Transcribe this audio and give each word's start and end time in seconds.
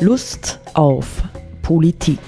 Lust 0.00 0.60
auf 0.74 1.24
Politik. 1.60 2.20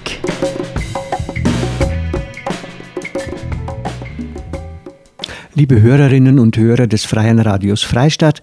Liebe 5.55 5.81
Hörerinnen 5.81 6.39
und 6.39 6.57
Hörer 6.57 6.87
des 6.87 7.05
Freien 7.05 7.39
Radios 7.39 7.83
Freistadt, 7.83 8.41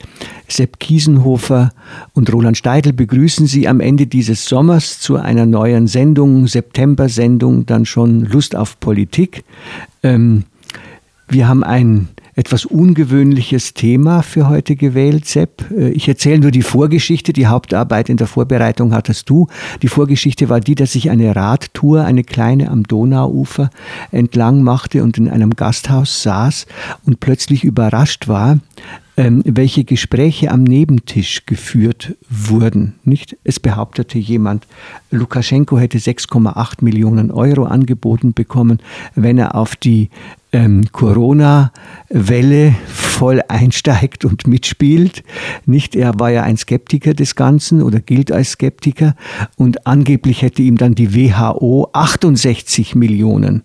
Sepp 0.48 0.80
Kiesenhofer 0.80 1.72
und 2.14 2.32
Roland 2.32 2.56
Steidl 2.56 2.94
begrüßen 2.94 3.46
Sie 3.46 3.68
am 3.68 3.80
Ende 3.80 4.06
dieses 4.06 4.46
Sommers 4.46 4.98
zu 4.98 5.16
einer 5.16 5.44
neuen 5.44 5.88
Sendung, 5.88 6.46
September-Sendung, 6.46 7.66
dann 7.66 7.84
schon 7.84 8.22
Lust 8.24 8.56
auf 8.56 8.80
Politik. 8.80 9.44
Ähm, 10.02 10.44
wir 11.28 11.48
haben 11.48 11.64
ein 11.64 12.08
etwas 12.38 12.64
ungewöhnliches 12.64 13.74
Thema 13.74 14.22
für 14.22 14.48
heute 14.48 14.76
gewählt, 14.76 15.26
Sepp. 15.26 15.72
Äh, 15.72 15.88
ich 15.88 16.06
erzähle 16.06 16.38
nur 16.38 16.50
die 16.52 16.62
Vorgeschichte. 16.62 17.32
Die 17.32 17.48
Hauptarbeit 17.48 18.08
in 18.08 18.16
der 18.16 18.28
Vorbereitung 18.28 18.94
hattest 18.94 19.28
du. 19.28 19.48
Die 19.82 19.88
Vorgeschichte 19.88 20.48
war 20.48 20.60
die, 20.60 20.76
dass 20.76 20.94
ich 20.94 21.10
eine 21.10 21.34
Radtour, 21.34 22.04
eine 22.04 22.22
kleine 22.22 22.70
am 22.70 22.84
Donauufer 22.84 23.70
entlang 24.12 24.62
machte 24.62 25.02
und 25.02 25.18
in 25.18 25.28
einem 25.28 25.56
Gasthaus 25.56 26.22
saß 26.22 26.66
und 27.04 27.18
plötzlich 27.18 27.64
überrascht 27.64 28.28
war, 28.28 28.60
ähm, 29.18 29.42
welche 29.44 29.82
Gespräche 29.82 30.52
am 30.52 30.62
Nebentisch 30.62 31.44
geführt 31.44 32.14
wurden. 32.30 32.94
Nicht? 33.02 33.36
Es 33.42 33.58
behauptete 33.58 34.16
jemand, 34.16 34.68
Lukaschenko 35.10 35.76
hätte 35.76 35.98
6,8 35.98 36.84
Millionen 36.84 37.32
Euro 37.32 37.64
angeboten 37.64 38.32
bekommen, 38.32 38.78
wenn 39.16 39.38
er 39.38 39.56
auf 39.56 39.74
die 39.74 40.10
ähm, 40.52 40.86
Corona-Welle 40.92 42.74
voll 42.86 43.42
einsteigt 43.48 44.24
und 44.24 44.46
mitspielt. 44.46 45.22
Nicht, 45.66 45.96
er 45.96 46.18
war 46.18 46.30
ja 46.30 46.42
ein 46.42 46.56
Skeptiker 46.56 47.14
des 47.14 47.34
Ganzen 47.34 47.82
oder 47.82 48.00
gilt 48.00 48.32
als 48.32 48.52
Skeptiker 48.52 49.14
und 49.56 49.86
angeblich 49.86 50.42
hätte 50.42 50.62
ihm 50.62 50.76
dann 50.76 50.94
die 50.94 51.14
WHO 51.14 51.90
68 51.92 52.94
Millionen 52.94 53.62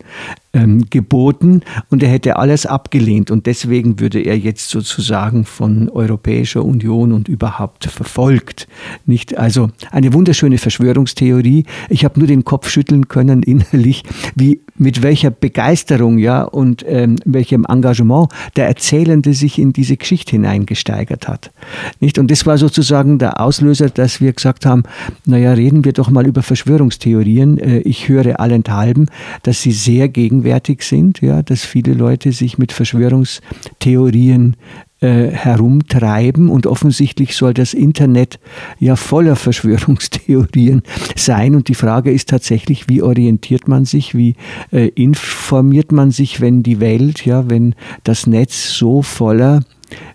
ähm, 0.53 0.85
geboten 0.89 1.61
und 1.89 2.03
er 2.03 2.09
hätte 2.09 2.37
alles 2.37 2.65
abgelehnt 2.65 3.31
und 3.31 3.47
deswegen 3.47 3.99
würde 3.99 4.19
er 4.19 4.37
jetzt 4.37 4.69
sozusagen 4.69 5.45
von 5.45 5.89
Europäischer 5.89 6.63
Union 6.63 7.11
und 7.11 7.27
überhaupt 7.27 7.85
verfolgt. 7.85 8.67
Nicht 9.05 9.37
also 9.37 9.71
eine 9.91 10.13
wunderschöne 10.13 10.59
Verschwörungstheorie. 10.59 11.65
Ich 11.89 12.05
habe 12.05 12.19
nur 12.19 12.27
den 12.27 12.45
Kopf 12.45 12.69
schütteln 12.69 13.07
können 13.07 13.41
innerlich, 13.43 14.03
wie 14.35 14.61
mit 14.77 15.01
welcher 15.03 15.31
Begeisterung 15.31 16.17
ja 16.17 16.43
und 16.43 16.83
ähm, 16.87 17.15
welchem 17.25 17.65
Engagement 17.65 18.29
der 18.55 18.67
Erzählende 18.67 19.33
sich 19.33 19.59
in 19.59 19.73
diese 19.73 19.97
Geschichte 19.97 20.31
hineingesteigert 20.31 21.27
hat. 21.27 21.51
Nicht 21.99 22.17
und 22.17 22.29
das 22.31 22.45
war 22.45 22.57
sozusagen 22.57 23.17
der 23.17 23.39
Auslöser, 23.39 23.89
dass 23.89 24.21
wir 24.21 24.33
gesagt 24.33 24.65
haben, 24.65 24.83
naja, 25.25 25.53
reden 25.53 25.85
wir 25.85 25.93
doch 25.93 26.09
mal 26.09 26.25
über 26.25 26.41
Verschwörungstheorien. 26.43 27.57
Äh, 27.57 27.79
ich 27.79 28.09
höre 28.09 28.39
allenthalben, 28.39 29.09
dass 29.43 29.61
sie 29.61 29.71
sehr 29.71 30.09
gegen 30.09 30.42
gegenwärtig 30.43 30.83
sind, 30.83 31.21
ja, 31.21 31.41
dass 31.41 31.63
viele 31.63 31.93
Leute 31.93 32.31
sich 32.31 32.57
mit 32.57 32.71
Verschwörungstheorien 32.71 34.55
äh, 34.99 35.29
herumtreiben 35.29 36.49
und 36.49 36.67
offensichtlich 36.67 37.35
soll 37.35 37.53
das 37.53 37.73
Internet 37.73 38.39
ja 38.79 38.95
voller 38.95 39.35
Verschwörungstheorien 39.37 40.83
sein 41.15 41.55
und 41.55 41.67
die 41.69 41.75
Frage 41.75 42.11
ist 42.11 42.29
tatsächlich, 42.29 42.89
wie 42.89 43.01
orientiert 43.01 43.67
man 43.67 43.85
sich, 43.85 44.15
wie 44.15 44.35
äh, 44.71 44.89
informiert 44.89 45.91
man 45.91 46.11
sich, 46.11 46.41
wenn 46.41 46.63
die 46.63 46.79
Welt, 46.79 47.25
ja, 47.25 47.49
wenn 47.49 47.75
das 48.03 48.27
Netz 48.27 48.73
so 48.73 49.01
voller 49.01 49.61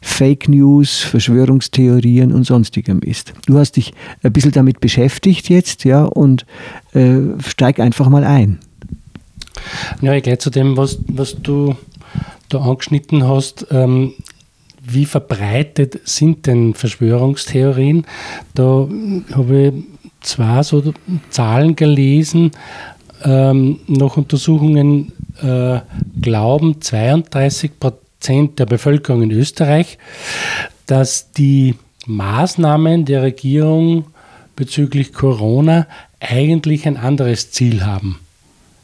Fake 0.01 0.49
News, 0.49 0.99
Verschwörungstheorien 1.01 2.33
und 2.33 2.45
sonstigem 2.45 3.01
ist. 3.01 3.33
Du 3.47 3.59
hast 3.59 3.77
dich 3.77 3.95
ein 4.25 4.33
bisschen 4.33 4.51
damit 4.51 4.81
beschäftigt 4.81 5.49
jetzt, 5.49 5.85
ja, 5.85 6.05
und 6.05 6.47
äh, 6.95 7.19
steig 7.47 7.79
einfach 7.79 8.09
mal 8.09 8.25
ein. 8.25 8.59
Ja, 10.01 10.15
ich 10.15 10.23
gehe 10.23 10.39
zu 10.39 10.51
dem, 10.51 10.77
was, 10.77 10.99
was 11.09 11.37
du 11.43 11.77
da 12.49 12.61
angeschnitten 12.61 13.27
hast. 13.27 13.67
Ähm, 13.71 14.15
wie 14.81 15.05
verbreitet 15.05 16.01
sind 16.05 16.47
denn 16.47 16.75
Verschwörungstheorien? 16.75 18.07
Da 18.55 18.89
habe 19.35 19.67
ich 19.67 19.75
zwei 20.21 20.63
so 20.63 20.95
Zahlen 21.31 21.77
gelesen. 21.77 22.53
Ähm, 23.25 23.81
nach 23.87 24.17
Untersuchungen 24.17 25.13
äh, 25.43 25.81
glauben 26.21 26.81
32 26.81 27.73
Prozent 27.79 28.59
der 28.59 28.67
Bevölkerung 28.67 29.23
in 29.23 29.31
Österreich, 29.33 29.99
dass 30.87 31.33
die 31.33 31.75
Maßnahmen 32.07 33.05
der 33.05 33.23
Regierung 33.23 34.07
bezüglich 34.57 35.13
Corona 35.13 35.87
eigentlich 36.21 36.87
ein 36.87 36.97
anderes 36.97 37.51
Ziel 37.53 37.85
haben. 37.85 38.19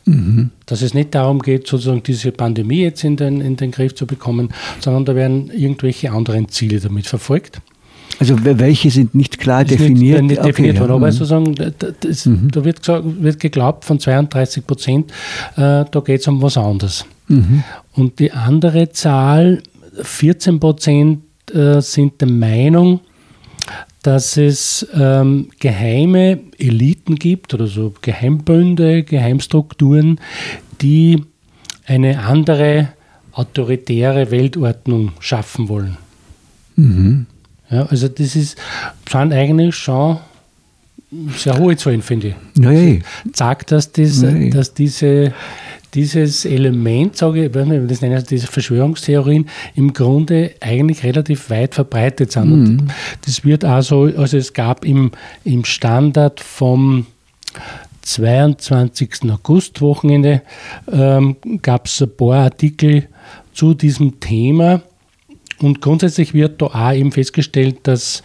Mhm. 0.07 0.51
Dass 0.67 0.83
es 0.83 0.95
nicht 0.95 1.15
darum 1.15 1.41
geht, 1.41 1.67
sozusagen 1.67 2.03
diese 2.03 2.31
Pandemie 2.33 2.83
jetzt 2.83 3.05
in 3.05 3.17
den, 3.17 3.41
in 3.41 3.57
den 3.57 3.71
Griff 3.71 3.95
zu 3.95 4.07
bekommen, 4.07 4.51
sondern 4.81 5.05
da 5.05 5.15
werden 5.15 5.51
irgendwelche 5.51 6.13
anderen 6.13 6.49
Ziele 6.49 6.81
damit 6.81 7.07
verfolgt. 7.07 7.61
Also 8.21 8.37
welche 8.43 8.91
sind 8.91 9.15
nicht 9.15 9.39
klar 9.39 9.65
definiert? 9.65 10.23
Nicht, 10.23 10.37
nicht 10.37 10.45
definiert 10.45 10.79
worden, 10.79 10.91
ja. 10.91 10.97
aber 10.97 11.07
mhm. 11.07 11.13
sozusagen, 11.13 11.55
das, 12.01 12.27
mhm. 12.27 12.51
da 12.51 12.65
wird, 12.65 12.81
gesagt, 12.81 13.05
wird, 13.05 13.41
geglaubt 13.41 13.85
von 13.85 13.99
32 13.99 14.67
Prozent, 14.67 15.11
äh, 15.57 15.85
da 15.91 16.03
geht 16.05 16.21
es 16.21 16.29
um 16.29 16.41
was 16.41 16.57
anderes. 16.57 17.05
Mhm. 17.29 17.65
Und 17.95 18.19
die 18.19 18.31
andere 18.31 18.91
Zahl, 18.91 19.63
14 20.01 20.61
Prozent 20.61 21.23
äh, 21.53 21.81
sind 21.81 22.21
der 22.21 22.29
Meinung, 22.29 23.01
dass 24.05 24.37
es 24.37 24.87
ähm, 24.93 25.49
geheime 25.61 26.39
Eliten 26.59 27.17
gibt 27.17 27.55
oder 27.55 27.67
so 27.67 27.95
Geheimbünde, 28.03 29.03
Geheimstrukturen, 29.03 30.21
die 30.83 31.25
eine 31.87 32.23
andere 32.23 32.91
autoritäre 33.33 34.31
Weltordnung 34.31 35.13
schaffen 35.21 35.71
wollen. 35.71 35.97
Mhm. 36.77 37.25
Ja, 37.71 37.87
also 37.87 38.09
das 38.09 38.37
ist, 38.37 38.59
sind 39.11 39.33
eigentlich 39.33 39.75
schon 39.75 40.19
sehr 41.35 41.57
hohe 41.57 41.75
Zahlen, 41.79 42.03
finde 42.03 42.29
ich. 42.29 42.35
Nee. 42.57 43.03
Sagt, 43.33 43.73
dass, 43.73 43.91
das, 43.91 44.23
dass 44.51 44.75
diese 44.75 45.33
dieses 45.95 46.45
Element, 46.45 47.17
sage 47.17 47.47
ich, 47.47 47.55
weiß 47.55 47.67
nicht, 47.67 47.91
das 47.91 48.01
nennen, 48.01 48.25
diese 48.29 48.47
Verschwörungstheorien 48.47 49.49
im 49.75 49.93
Grunde 49.93 50.53
eigentlich 50.61 51.05
relativ 51.05 51.51
weit 51.51 51.75
verbreitet 51.75 52.33
sind. 52.33 52.49
Mhm. 52.49 52.79
Und 52.81 52.95
das 53.25 53.45
wird 53.45 53.65
also, 53.65 54.11
also 54.17 54.37
es 54.37 54.53
gab 54.53 54.85
im, 54.85 55.13
im 55.45 55.65
Standard 55.65 56.41
vom 56.41 57.07
22. 58.03 59.31
August 59.31 59.81
Wochenende 59.81 60.43
ähm, 60.91 61.37
gab 61.63 61.87
es 61.87 62.03
ein 62.03 62.15
paar 62.17 62.45
Artikel 62.45 63.07
zu 63.53 63.75
diesem 63.75 64.21
Thema 64.21 64.83
und 65.61 65.81
grundsätzlich 65.81 66.35
wird 66.35 66.61
da 66.61 66.67
auch 66.67 66.93
eben 66.93 67.13
festgestellt, 67.13 67.79
dass 67.85 68.23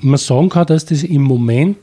man 0.00 0.18
sagen 0.18 0.50
kann, 0.50 0.66
dass 0.66 0.84
das 0.84 1.02
im 1.02 1.22
Moment 1.22 1.78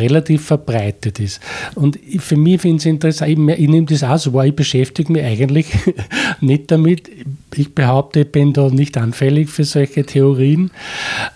relativ 0.00 0.44
verbreitet 0.44 1.20
ist. 1.20 1.40
Und 1.74 1.98
für 2.18 2.36
mich 2.36 2.60
finde 2.60 2.76
ich 2.76 2.82
es 2.82 2.86
interessant, 2.86 3.30
ich, 3.30 3.38
ich 3.38 3.68
nehme 3.68 3.86
das 3.86 4.02
auch 4.02 4.18
so 4.18 4.32
wahr, 4.32 4.46
ich 4.46 4.56
beschäftige 4.56 5.12
mich 5.12 5.22
eigentlich 5.22 5.66
nicht 6.40 6.70
damit. 6.70 7.08
Ich 7.54 7.74
behaupte, 7.74 8.20
ich 8.20 8.32
bin 8.32 8.52
da 8.52 8.68
nicht 8.68 8.96
anfällig 8.96 9.50
für 9.50 9.64
solche 9.64 10.04
Theorien. 10.04 10.70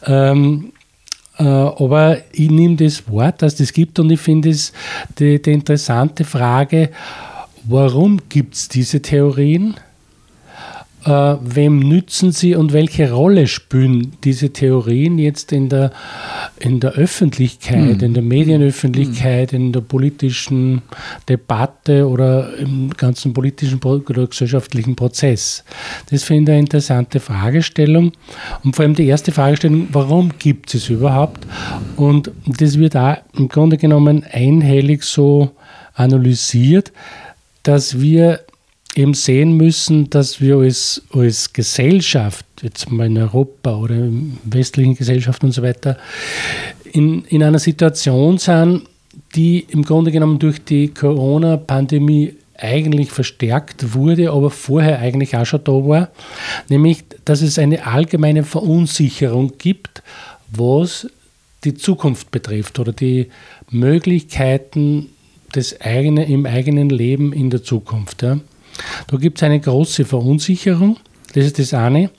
Ähm, 0.07 0.73
äh, 1.39 1.45
aber 1.45 2.19
ich 2.33 2.51
nehme 2.51 2.77
das 2.77 3.09
Wort, 3.09 3.43
dass 3.43 3.57
das 3.57 3.73
gibt 3.73 3.99
und 3.99 4.11
ich 4.11 4.21
finde 4.21 4.51
es 4.51 4.73
die, 5.19 5.41
die 5.43 5.53
interessante 5.53 6.25
Frage, 6.25 6.91
warum 7.65 8.21
gibt 8.29 8.55
es 8.55 8.69
diese 8.69 9.03
Theorien? 9.03 9.75
Äh, 11.05 11.37
wem 11.41 11.81
nützen 11.81 12.33
sie 12.33 12.55
und 12.55 12.73
welche 12.73 13.13
Rolle 13.13 13.47
spielen 13.47 14.13
diese 14.25 14.51
Theorien 14.51 15.19
jetzt 15.19 15.53
in 15.53 15.69
der, 15.69 15.93
in 16.59 16.81
der 16.81 16.93
Öffentlichkeit, 16.93 17.99
mhm. 17.99 18.05
in 18.05 18.15
der 18.15 18.23
Medienöffentlichkeit, 18.23 19.53
mhm. 19.53 19.59
in 19.59 19.73
der 19.73 19.81
politischen 19.81 20.83
Debatte 21.29 22.09
oder 22.09 22.57
im 22.57 22.91
ganzen 22.97 23.35
politischen 23.35 23.81
oder 23.83 24.27
gesellschaftlichen 24.27 24.97
Prozess? 24.97 25.65
Das 26.11 26.23
finde 26.23 26.53
ich 26.53 26.55
eine 26.55 26.61
interessante 26.61 27.21
Fragestellung. 27.21 28.13
Und 28.63 28.75
vor 28.75 28.85
allem 28.85 28.95
die 28.95 29.07
erste 29.07 29.33
Fragestellung, 29.33 29.89
warum 29.93 30.33
gibt 30.39 30.75
es 30.75 30.89
überhaupt? 30.89 31.47
Und 31.97 32.31
das 32.47 32.79
wird 32.79 32.97
auch 32.97 33.17
im 33.37 33.49
Grunde 33.49 33.77
genommen 33.77 34.25
einhellig 34.31 35.03
so 35.03 35.51
analysiert, 35.95 36.93
dass 37.63 38.01
wir 38.01 38.41
eben 38.97 39.15
sehen 39.15 39.57
müssen, 39.57 40.11
dass 40.11 40.41
wir 40.41 40.57
als, 40.57 41.03
als 41.13 41.53
Gesellschaft, 41.53 42.47
jetzt 42.63 42.91
mal 42.91 43.07
in 43.07 43.19
Europa 43.19 43.77
oder 43.77 43.95
in 43.97 44.39
westlichen 44.45 44.97
Gesellschaften 44.97 45.47
und 45.47 45.53
so 45.53 45.63
weiter, 45.63 45.99
in, 46.93 47.25
in 47.25 47.43
einer 47.43 47.59
Situation 47.59 48.39
sind, 48.39 48.83
die 49.35 49.67
im 49.69 49.83
Grunde 49.83 50.13
genommen 50.13 50.39
durch 50.39 50.65
die 50.65 50.89
Corona-Pandemie 50.89 52.35
eigentlich 52.57 53.11
verstärkt 53.11 53.95
wurde, 53.95 54.31
aber 54.31 54.51
vorher 54.51 55.01
eigentlich 55.01 55.37
auch 55.37 55.45
schon 55.45 55.65
da 55.65 55.73
war, 55.73 56.11
nämlich 56.69 57.05
dass 57.25 57.43
es 57.43 57.59
eine 57.59 57.87
allgemeine 57.87 58.45
Verunsicherung 58.45 59.53
gibt, 59.59 60.03
was 60.51 61.09
die 61.65 61.75
Zukunft 61.75 62.31
betrifft 62.31 62.79
oder 62.79 62.93
die 62.93 63.29
Möglichkeiten 63.71 65.11
des 65.55 65.81
eigenen, 65.81 66.29
im 66.29 66.47
eigenen 66.47 66.91
Leben 66.91 67.33
in 67.33 67.51
der 67.51 67.63
Zukunft. 67.63 68.23
Ja. 68.23 68.39
Da 69.07 69.17
gibt 69.17 69.39
es 69.39 69.43
eine 69.43 69.61
große 69.61 70.05
Verunsicherung, 70.05 70.99
das 71.35 71.47
ist 71.47 71.59
das 71.59 71.75
eine. 71.75 72.11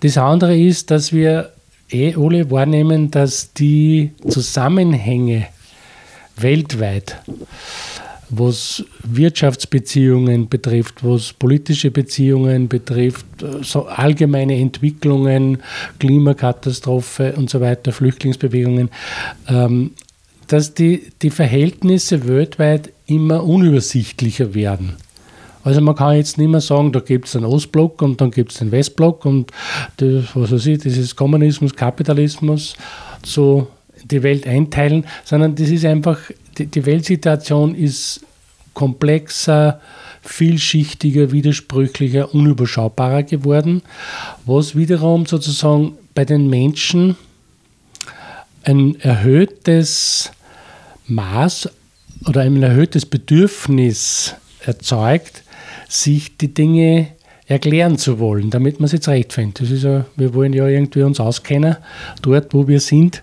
Das 0.00 0.18
andere 0.18 0.56
ist, 0.56 0.90
dass 0.90 1.12
wir 1.12 1.52
eh 1.90 2.14
alle 2.16 2.50
wahrnehmen, 2.50 3.10
dass 3.10 3.52
die 3.52 4.10
Zusammenhänge 4.28 5.46
weltweit, 6.36 7.16
was 8.28 8.84
Wirtschaftsbeziehungen 9.04 10.48
betrifft, 10.48 11.04
was 11.04 11.32
politische 11.32 11.90
Beziehungen 11.90 12.68
betrifft, 12.68 13.26
so 13.62 13.86
allgemeine 13.86 14.56
Entwicklungen, 14.56 15.58
Klimakatastrophe 16.00 17.34
und 17.34 17.48
so 17.48 17.60
weiter, 17.60 17.92
Flüchtlingsbewegungen, 17.92 18.90
ähm, 19.48 19.92
dass 20.48 20.74
die, 20.74 21.12
die 21.22 21.30
Verhältnisse 21.30 22.26
weltweit 22.26 22.90
immer 23.06 23.44
unübersichtlicher 23.44 24.54
werden. 24.54 24.96
Also 25.66 25.80
man 25.80 25.96
kann 25.96 26.14
jetzt 26.14 26.38
nicht 26.38 26.46
mehr 26.46 26.60
sagen, 26.60 26.92
da 26.92 27.00
gibt 27.00 27.26
es 27.26 27.34
einen 27.34 27.44
Ostblock 27.44 28.00
und 28.00 28.20
dann 28.20 28.30
gibt 28.30 28.52
es 28.52 28.58
den 28.58 28.70
Westblock 28.70 29.24
und 29.26 29.50
das, 29.96 30.26
was 30.34 30.52
weiß 30.52 30.66
ich, 30.66 30.78
das 30.78 30.96
ist 30.96 31.16
Kommunismus, 31.16 31.74
Kapitalismus, 31.74 32.76
so 33.24 33.66
die 34.04 34.22
Welt 34.22 34.46
einteilen, 34.46 35.04
sondern 35.24 35.56
das 35.56 35.68
ist 35.68 35.84
einfach, 35.84 36.20
die, 36.56 36.66
die 36.66 36.86
Weltsituation 36.86 37.74
ist 37.74 38.20
komplexer, 38.74 39.80
vielschichtiger, 40.22 41.32
widersprüchlicher, 41.32 42.32
unüberschaubarer 42.32 43.24
geworden, 43.24 43.82
was 44.44 44.76
wiederum 44.76 45.26
sozusagen 45.26 45.98
bei 46.14 46.24
den 46.24 46.48
Menschen 46.48 47.16
ein 48.62 49.00
erhöhtes 49.00 50.30
Maß 51.08 51.70
oder 52.24 52.42
ein 52.42 52.62
erhöhtes 52.62 53.04
Bedürfnis 53.04 54.36
erzeugt, 54.64 55.42
sich 55.88 56.36
die 56.36 56.52
Dinge 56.52 57.08
erklären 57.46 57.96
zu 57.96 58.18
wollen, 58.18 58.50
damit 58.50 58.80
man 58.80 58.86
es 58.86 58.92
jetzt 58.92 59.08
recht 59.08 59.32
findet. 59.32 59.60
Das 59.60 59.70
ist 59.70 59.84
ja, 59.84 60.04
wir 60.16 60.34
wollen 60.34 60.52
ja 60.52 60.66
irgendwie 60.66 61.02
uns 61.02 61.20
auskennen, 61.20 61.76
dort 62.22 62.52
wo 62.52 62.66
wir 62.66 62.80
sind. 62.80 63.22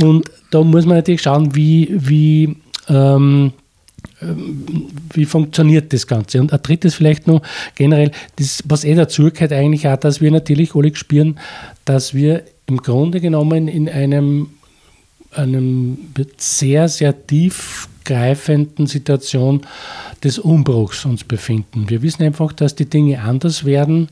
Und 0.00 0.30
da 0.50 0.62
muss 0.62 0.86
man 0.86 0.96
natürlich 0.96 1.22
schauen, 1.22 1.54
wie, 1.54 1.88
wie, 1.90 2.56
ähm, 2.88 3.52
wie 5.12 5.24
funktioniert 5.24 5.92
das 5.92 6.06
Ganze. 6.06 6.40
Und 6.40 6.52
ein 6.52 6.62
drittes 6.62 6.94
vielleicht 6.94 7.26
noch 7.26 7.42
generell, 7.74 8.12
das, 8.36 8.62
was 8.66 8.84
eh 8.84 8.94
dazu 8.94 9.30
gehört 9.30 9.52
eigentlich 9.52 9.88
auch, 9.88 9.96
dass 9.96 10.20
wir 10.20 10.30
natürlich 10.30 10.74
alle 10.74 10.94
spüren, 10.94 11.38
dass 11.84 12.14
wir 12.14 12.44
im 12.66 12.78
Grunde 12.78 13.20
genommen 13.20 13.66
in 13.66 13.88
einem, 13.88 14.50
einem 15.32 15.98
sehr, 16.36 16.88
sehr 16.88 17.12
tiefgreifenden 18.08 18.86
Situation 18.86 19.62
des 20.24 20.38
Umbruchs 20.38 21.04
uns 21.04 21.24
befinden. 21.24 21.88
Wir 21.88 22.02
wissen 22.02 22.22
einfach, 22.22 22.52
dass 22.52 22.74
die 22.74 22.88
Dinge 22.88 23.20
anders 23.20 23.64
werden. 23.64 24.08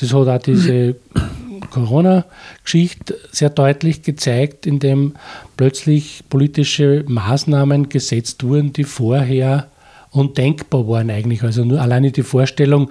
Das 0.00 0.12
hat 0.12 0.28
auch 0.28 0.38
diese 0.38 0.96
Corona-Geschichte 1.70 3.18
sehr 3.32 3.50
deutlich 3.50 4.02
gezeigt, 4.02 4.66
indem 4.66 5.14
plötzlich 5.56 6.24
politische 6.28 7.04
Maßnahmen 7.08 7.88
gesetzt 7.88 8.44
wurden, 8.44 8.72
die 8.72 8.84
vorher 8.84 9.68
undenkbar 10.10 10.88
waren 10.88 11.10
eigentlich. 11.10 11.42
Also 11.42 11.64
nur 11.64 11.80
alleine 11.80 12.10
die 12.10 12.22
Vorstellung, 12.22 12.90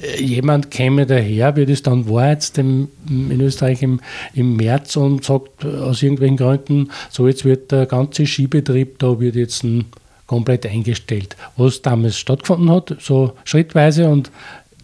äh, 0.00 0.22
jemand 0.22 0.70
käme 0.70 1.06
daher, 1.06 1.56
wie 1.56 1.66
das 1.66 1.82
dann 1.82 2.08
war 2.08 2.30
jetzt 2.30 2.58
in 2.58 2.88
Österreich 3.08 3.82
im, 3.82 4.00
im 4.34 4.56
März 4.56 4.96
und 4.96 5.24
sagt 5.24 5.64
aus 5.64 6.02
irgendwelchen 6.02 6.36
Gründen, 6.36 6.90
so 7.10 7.28
jetzt 7.28 7.44
wird 7.44 7.72
der 7.72 7.86
ganze 7.86 8.26
Skibetrieb, 8.26 8.98
da 8.98 9.18
wird 9.20 9.36
jetzt 9.36 9.64
ein 9.64 9.86
komplett 10.26 10.66
eingestellt. 10.66 11.36
Was 11.56 11.82
damals 11.82 12.18
stattgefunden 12.18 12.70
hat, 12.70 12.96
so 13.00 13.32
schrittweise 13.44 14.08
und 14.08 14.30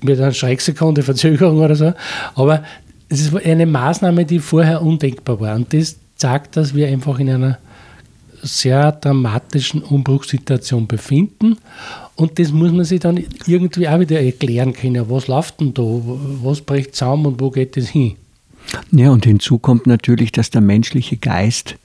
mit 0.02 0.20
einer 0.20 0.32
Schrecksekunde 0.32 1.02
Verzögerung 1.02 1.58
oder 1.58 1.75
so. 1.75 1.93
Aber 2.34 2.64
es 3.08 3.20
ist 3.20 3.44
eine 3.44 3.67
Maßnahme, 3.67 4.25
die 4.25 4.38
vorher 4.38 4.82
undenkbar 4.82 5.40
war. 5.40 5.56
Und 5.56 5.73
das 5.75 5.96
zeigt, 6.17 6.56
dass 6.56 6.75
wir 6.75 6.88
einfach 6.88 7.19
in 7.19 7.29
einer 7.29 7.58
sehr 8.43 8.93
dramatischen 8.93 9.83
Umbruchssituation 9.83 10.87
befinden. 10.87 11.59
Und 12.17 12.39
das 12.39 12.53
muss 12.53 12.73
man 12.73 12.85
sich 12.85 13.00
dann 13.00 13.25
irgendwie 13.47 13.89
auch 13.89 14.00
wieder 14.00 14.21
erklären 14.21 14.73
können. 14.73 15.09
Was 15.09 15.29
läuft 15.29 15.61
denn 15.61 15.73
da? 15.75 15.83
Was 15.83 16.61
bricht 16.61 16.94
zusammen 16.94 17.27
und 17.27 17.41
wo 17.41 17.50
geht 17.50 17.77
es 17.77 17.89
hin? 17.89 18.17
Ja, 18.91 19.11
und 19.11 19.25
hinzu 19.25 19.59
kommt 19.59 19.87
natürlich, 19.87 20.33
dass 20.33 20.50
der 20.50 20.61
menschliche 20.61 21.17
Geist 21.17 21.77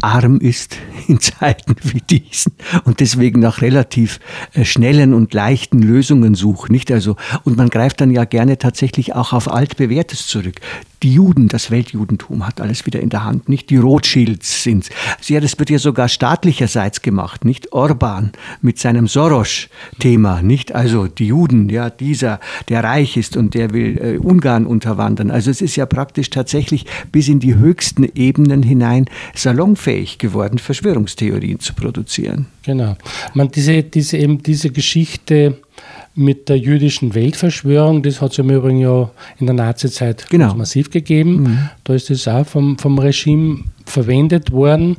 arm 0.00 0.38
ist 0.38 0.76
in 1.08 1.20
Zeiten 1.20 1.76
wie 1.82 2.00
diesen 2.00 2.52
und 2.84 3.00
deswegen 3.00 3.40
nach 3.40 3.62
relativ 3.62 4.20
äh, 4.52 4.64
schnellen 4.64 5.14
und 5.14 5.32
leichten 5.34 5.80
Lösungen 5.80 6.34
sucht, 6.34 6.70
nicht? 6.70 6.90
Also 6.90 7.16
und 7.44 7.56
man 7.56 7.68
greift 7.68 8.00
dann 8.00 8.10
ja 8.10 8.24
gerne 8.24 8.58
tatsächlich 8.58 9.14
auch 9.14 9.32
auf 9.32 9.50
altbewährtes 9.50 10.26
zurück. 10.26 10.60
Die 11.02 11.12
Juden, 11.12 11.48
das 11.48 11.70
Weltjudentum 11.70 12.46
hat 12.46 12.60
alles 12.60 12.86
wieder 12.86 13.00
in 13.00 13.10
der 13.10 13.24
Hand, 13.24 13.48
nicht? 13.48 13.68
Die 13.70 13.76
Rothschilds 13.76 14.62
sind. 14.62 14.88
Ja, 15.26 15.40
das 15.40 15.58
wird 15.58 15.70
ja 15.70 15.78
sogar 15.78 16.08
staatlicherseits 16.08 17.02
gemacht, 17.02 17.44
nicht? 17.44 17.72
Orban 17.72 18.32
mit 18.62 18.78
seinem 18.78 19.06
Soros-Thema, 19.06 20.42
nicht? 20.42 20.74
Also 20.74 21.06
die 21.06 21.26
Juden, 21.26 21.68
ja, 21.68 21.90
dieser, 21.90 22.40
der 22.68 22.82
reich 22.82 23.16
ist 23.16 23.36
und 23.36 23.54
der 23.54 23.72
will 23.72 23.98
äh, 23.98 24.18
Ungarn 24.18 24.66
unterwandern. 24.66 25.30
Also 25.30 25.50
es 25.50 25.60
ist 25.60 25.76
ja 25.76 25.84
praktisch 25.86 26.30
tatsächlich 26.30 26.86
bis 27.12 27.28
in 27.28 27.40
die 27.40 27.56
höchsten 27.56 28.04
Ebenen 28.14 28.62
hinein 28.62 29.04
salonfähig 29.76 30.18
geworden, 30.18 30.58
Verschwörungstheorien 30.58 31.60
zu 31.60 31.74
produzieren. 31.74 32.46
Genau. 32.64 32.96
Man, 33.34 33.50
diese, 33.50 33.82
diese, 33.82 34.16
eben 34.16 34.42
diese 34.42 34.70
Geschichte 34.70 35.58
mit 36.14 36.48
der 36.48 36.58
jüdischen 36.58 37.14
Weltverschwörung, 37.14 38.02
das 38.02 38.20
hat 38.20 38.32
es 38.32 38.38
im 38.38 38.50
Übrigen 38.50 38.80
ja 38.80 39.10
in 39.38 39.46
der 39.46 39.54
Nazizeit 39.54 40.26
genau. 40.30 40.54
massiv 40.54 40.90
gegeben. 40.90 41.42
Mhm. 41.42 41.58
Da 41.84 41.94
ist 41.94 42.10
das 42.10 42.26
auch 42.26 42.46
vom, 42.46 42.78
vom 42.78 42.98
Regime 42.98 43.64
verwendet 43.84 44.50
worden, 44.50 44.96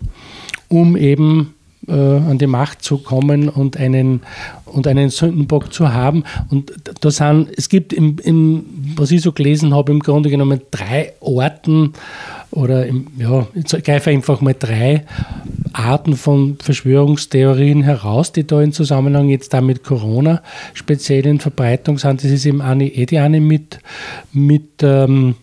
um 0.68 0.96
eben 0.96 1.56
äh, 1.88 1.94
an 1.94 2.38
die 2.38 2.48
Macht 2.48 2.84
zu 2.84 3.00
kommen 3.00 3.50
und 3.50 3.78
einen, 3.78 4.22
und 4.66 4.88
einen 4.88 5.10
Sündenbock 5.10 5.74
zu 5.74 5.92
haben. 5.92 6.24
Und 6.50 6.72
da 7.02 7.10
sind, 7.10 7.50
es 7.58 7.70
gibt, 7.70 7.94
im, 7.94 8.18
im, 8.24 8.66
was 8.96 9.12
ich 9.12 9.22
so 9.22 9.32
gelesen 9.32 9.74
habe, 9.74 9.92
im 9.92 10.00
Grunde 10.00 10.30
genommen 10.30 10.62
drei 10.70 11.14
Orten 11.20 11.94
oder, 12.52 12.86
im, 12.86 13.08
ja, 13.18 13.48
ich 13.54 13.84
greife 13.84 14.10
einfach 14.10 14.42
mal 14.42 14.56
drei 14.58 15.06
Arten 15.74 16.16
von 16.16 16.58
Verschwörungstheorien 16.62 17.84
heraus, 17.84 18.32
die 18.32 18.48
da 18.48 18.62
im 18.62 18.72
Zusammenhang 18.72 19.30
jetzt 19.30 19.54
da 19.54 19.62
mit 19.62 19.84
Corona 19.84 20.42
speziell 20.74 21.26
in 21.26 21.40
Verbreitung 21.40 21.98
sind. 21.98 22.24
Das 22.24 22.32
ist 22.32 22.46
eben 22.46 22.62
eine, 22.62 22.88
eh 22.88 23.06
die 23.06 23.20
eine 23.20 23.42
mit, 23.42 23.80
mit 24.32 24.82
ähm, 24.82 25.36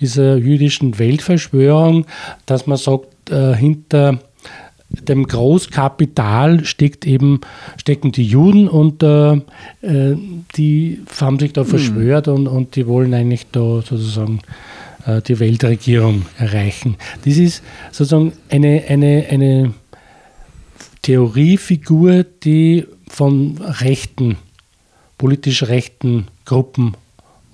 dieser 0.00 0.36
jüdischen 0.36 0.98
Weltverschwörung, 0.98 2.06
dass 2.46 2.66
man 2.66 2.78
sagt, 2.78 3.30
äh, 3.30 3.54
hinter 3.54 4.18
dem 4.88 5.26
Großkapital 5.26 6.64
steckt 6.64 7.06
eben, 7.06 7.40
stecken 7.76 8.12
die 8.12 8.24
Juden 8.24 8.68
und 8.68 9.02
äh, 9.02 9.34
äh 9.82 10.16
die 10.56 11.02
haben 11.20 11.38
sich 11.38 11.52
da 11.52 11.62
hm. 11.62 11.68
verschwört 11.68 12.28
und, 12.28 12.46
und 12.46 12.76
die 12.76 12.86
wollen 12.86 13.12
eigentlich 13.12 13.46
da 13.52 13.82
sozusagen 13.82 14.40
die 15.06 15.38
Weltregierung 15.38 16.26
erreichen. 16.38 16.96
Das 17.24 17.36
ist 17.36 17.62
sozusagen 17.92 18.32
eine, 18.48 18.84
eine, 18.88 19.26
eine 19.30 19.74
Theoriefigur, 21.02 22.24
die 22.24 22.84
von 23.08 23.58
rechten, 23.58 24.36
politisch 25.18 25.62
rechten 25.64 26.26
Gruppen 26.44 26.94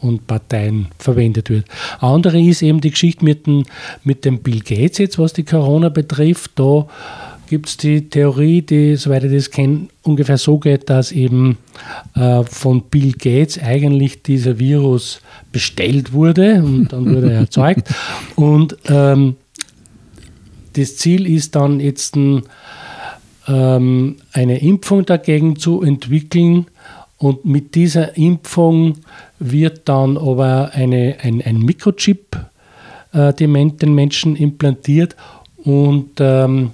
und 0.00 0.26
Parteien 0.26 0.88
verwendet 0.98 1.50
wird. 1.50 1.66
Andere 2.00 2.40
ist 2.40 2.62
eben 2.62 2.80
die 2.80 2.90
Geschichte 2.90 3.24
mit 3.24 3.46
dem, 3.46 3.64
mit 4.04 4.24
dem 4.24 4.42
Bill 4.42 4.60
Gates 4.60 4.98
jetzt, 4.98 5.18
was 5.18 5.32
die 5.32 5.44
Corona 5.44 5.88
betrifft. 5.88 6.52
Da 6.56 6.86
gibt 7.48 7.68
es 7.68 7.76
die 7.76 8.08
Theorie, 8.08 8.62
die, 8.62 8.96
soweit 8.96 9.24
ich 9.24 9.32
das 9.32 9.50
kenne, 9.50 9.88
ungefähr 10.02 10.38
so 10.38 10.58
geht, 10.58 10.90
dass 10.90 11.12
eben 11.12 11.58
äh, 12.14 12.42
von 12.44 12.82
Bill 12.82 13.12
Gates 13.12 13.58
eigentlich 13.58 14.22
dieser 14.22 14.58
Virus 14.58 15.20
bestellt 15.52 16.12
wurde 16.12 16.62
und 16.62 16.92
dann 16.92 17.14
wurde 17.14 17.32
er 17.32 17.40
erzeugt. 17.40 17.88
Und 18.36 18.76
ähm, 18.86 19.36
das 20.74 20.96
Ziel 20.96 21.26
ist 21.26 21.54
dann 21.54 21.80
jetzt 21.80 22.16
ein, 22.16 22.42
ähm, 23.46 24.16
eine 24.32 24.62
Impfung 24.62 25.04
dagegen 25.04 25.56
zu 25.56 25.82
entwickeln. 25.82 26.66
Und 27.18 27.44
mit 27.44 27.74
dieser 27.74 28.16
Impfung 28.16 28.96
wird 29.38 29.88
dann 29.88 30.16
aber 30.16 30.70
eine, 30.72 31.16
ein, 31.20 31.42
ein 31.42 31.58
Mikrochip 31.58 32.36
äh, 33.12 33.32
den 33.34 33.94
Menschen 33.94 34.34
implantiert 34.34 35.14
und 35.64 36.12
ähm, 36.18 36.70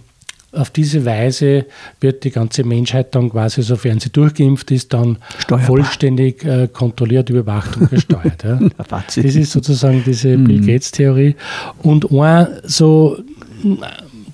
auf 0.52 0.70
diese 0.70 1.04
Weise 1.04 1.66
wird 2.00 2.24
die 2.24 2.30
ganze 2.30 2.64
Menschheit 2.64 3.14
dann 3.14 3.30
quasi, 3.30 3.62
sofern 3.62 4.00
sie 4.00 4.10
durchgeimpft 4.10 4.70
ist, 4.70 4.92
dann 4.94 5.18
Steuerbar. 5.38 5.66
vollständig 5.66 6.44
äh, 6.44 6.68
kontrolliert, 6.72 7.28
überwacht 7.30 7.76
und 7.76 7.90
gesteuert. 7.90 8.44
Ja. 8.44 8.58
das 8.88 9.16
ist 9.16 9.52
sozusagen 9.52 10.02
diese 10.04 10.36
mm. 10.36 10.44
Bill 10.44 10.60
Gates-Theorie. 10.66 11.36
Und 11.82 12.10
ein 12.10 12.46
so 12.64 13.18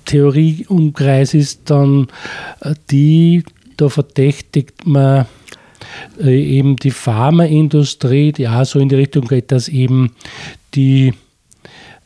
Theorieumkreis 0.05 1.33
ist 1.33 1.69
dann 1.69 2.07
äh, 2.61 2.75
die, 2.89 3.43
da 3.77 3.89
verdächtigt 3.89 4.85
man 4.87 5.25
äh, 6.21 6.57
eben 6.57 6.75
die 6.77 6.91
Pharmaindustrie, 6.91 8.31
die 8.31 8.47
auch 8.47 8.65
so 8.65 8.79
in 8.79 8.89
die 8.89 8.95
Richtung 8.95 9.27
geht, 9.27 9.51
dass 9.51 9.67
eben 9.67 10.11
die, 10.75 11.13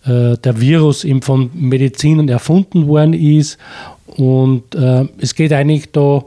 äh, 0.06 0.38
der 0.38 0.60
Virus 0.60 1.04
eben 1.04 1.22
von 1.22 1.52
Medizinern 1.54 2.30
erfunden 2.30 2.88
worden 2.88 3.14
ist. 3.14 3.58
Und 4.18 4.76
äh, 4.76 5.06
es 5.20 5.36
geht 5.36 5.54
eigentlich 5.54 5.92
da 5.92 6.24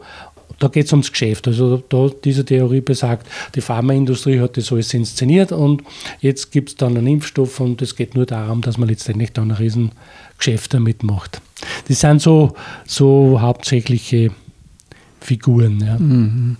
da 0.63 0.69
geht 0.69 0.87
es 0.87 0.93
ums 0.93 1.11
Geschäft. 1.11 1.49
Also 1.49 1.83
da, 1.89 2.09
diese 2.23 2.45
Theorie 2.45 2.81
besagt, 2.81 3.27
die 3.57 3.61
Pharmaindustrie 3.61 4.39
hat 4.39 4.57
das 4.57 4.71
alles 4.71 4.95
inszeniert 4.95 5.51
und 5.51 5.83
jetzt 6.21 6.53
gibt 6.53 6.69
es 6.69 6.77
dann 6.77 6.97
einen 6.97 7.09
Impfstoff 7.09 7.59
und 7.59 7.83
es 7.83 7.97
geht 7.97 8.15
nur 8.15 8.27
darum, 8.27 8.61
dass 8.61 8.79
man 8.79 8.89
letztendlich 8.89 9.33
da 9.33 9.43
ein 9.43 9.51
Riesengeschäft 9.51 10.73
damit 10.73 11.03
macht. 11.03 11.41
Das 11.89 12.01
sind 12.01 12.23
so, 12.23 12.55
so 12.87 13.41
hauptsächliche 13.41 14.31
Figuren. 15.21 15.81
Ja. 15.81 15.99
Mhm. 15.99 16.57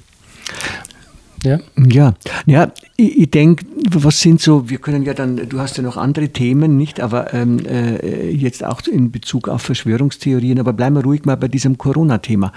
Ja, 1.45 1.59
ja, 1.77 2.15
ja 2.47 2.73
ich, 2.97 3.19
ich 3.19 3.31
denke, 3.31 3.65
was 3.91 4.21
sind 4.21 4.41
so, 4.41 4.69
wir 4.71 4.79
können 4.79 5.03
ja 5.03 5.15
dann, 5.15 5.49
du 5.49 5.59
hast 5.59 5.77
ja 5.77 5.83
noch 5.83 5.97
andere 5.97 6.29
Themen, 6.29 6.77
nicht, 6.77 7.01
aber 7.01 7.35
ähm, 7.35 7.59
äh, 7.67 8.31
jetzt 8.31 8.65
auch 8.65 8.81
in 8.87 9.11
Bezug 9.11 9.49
auf 9.49 9.63
Verschwörungstheorien, 9.63 10.61
aber 10.61 10.73
bleiben 10.73 10.97
wir 10.97 11.03
ruhig 11.03 11.25
mal 11.25 11.37
bei 11.37 11.49
diesem 11.49 11.79
Corona-Thema. 11.79 12.53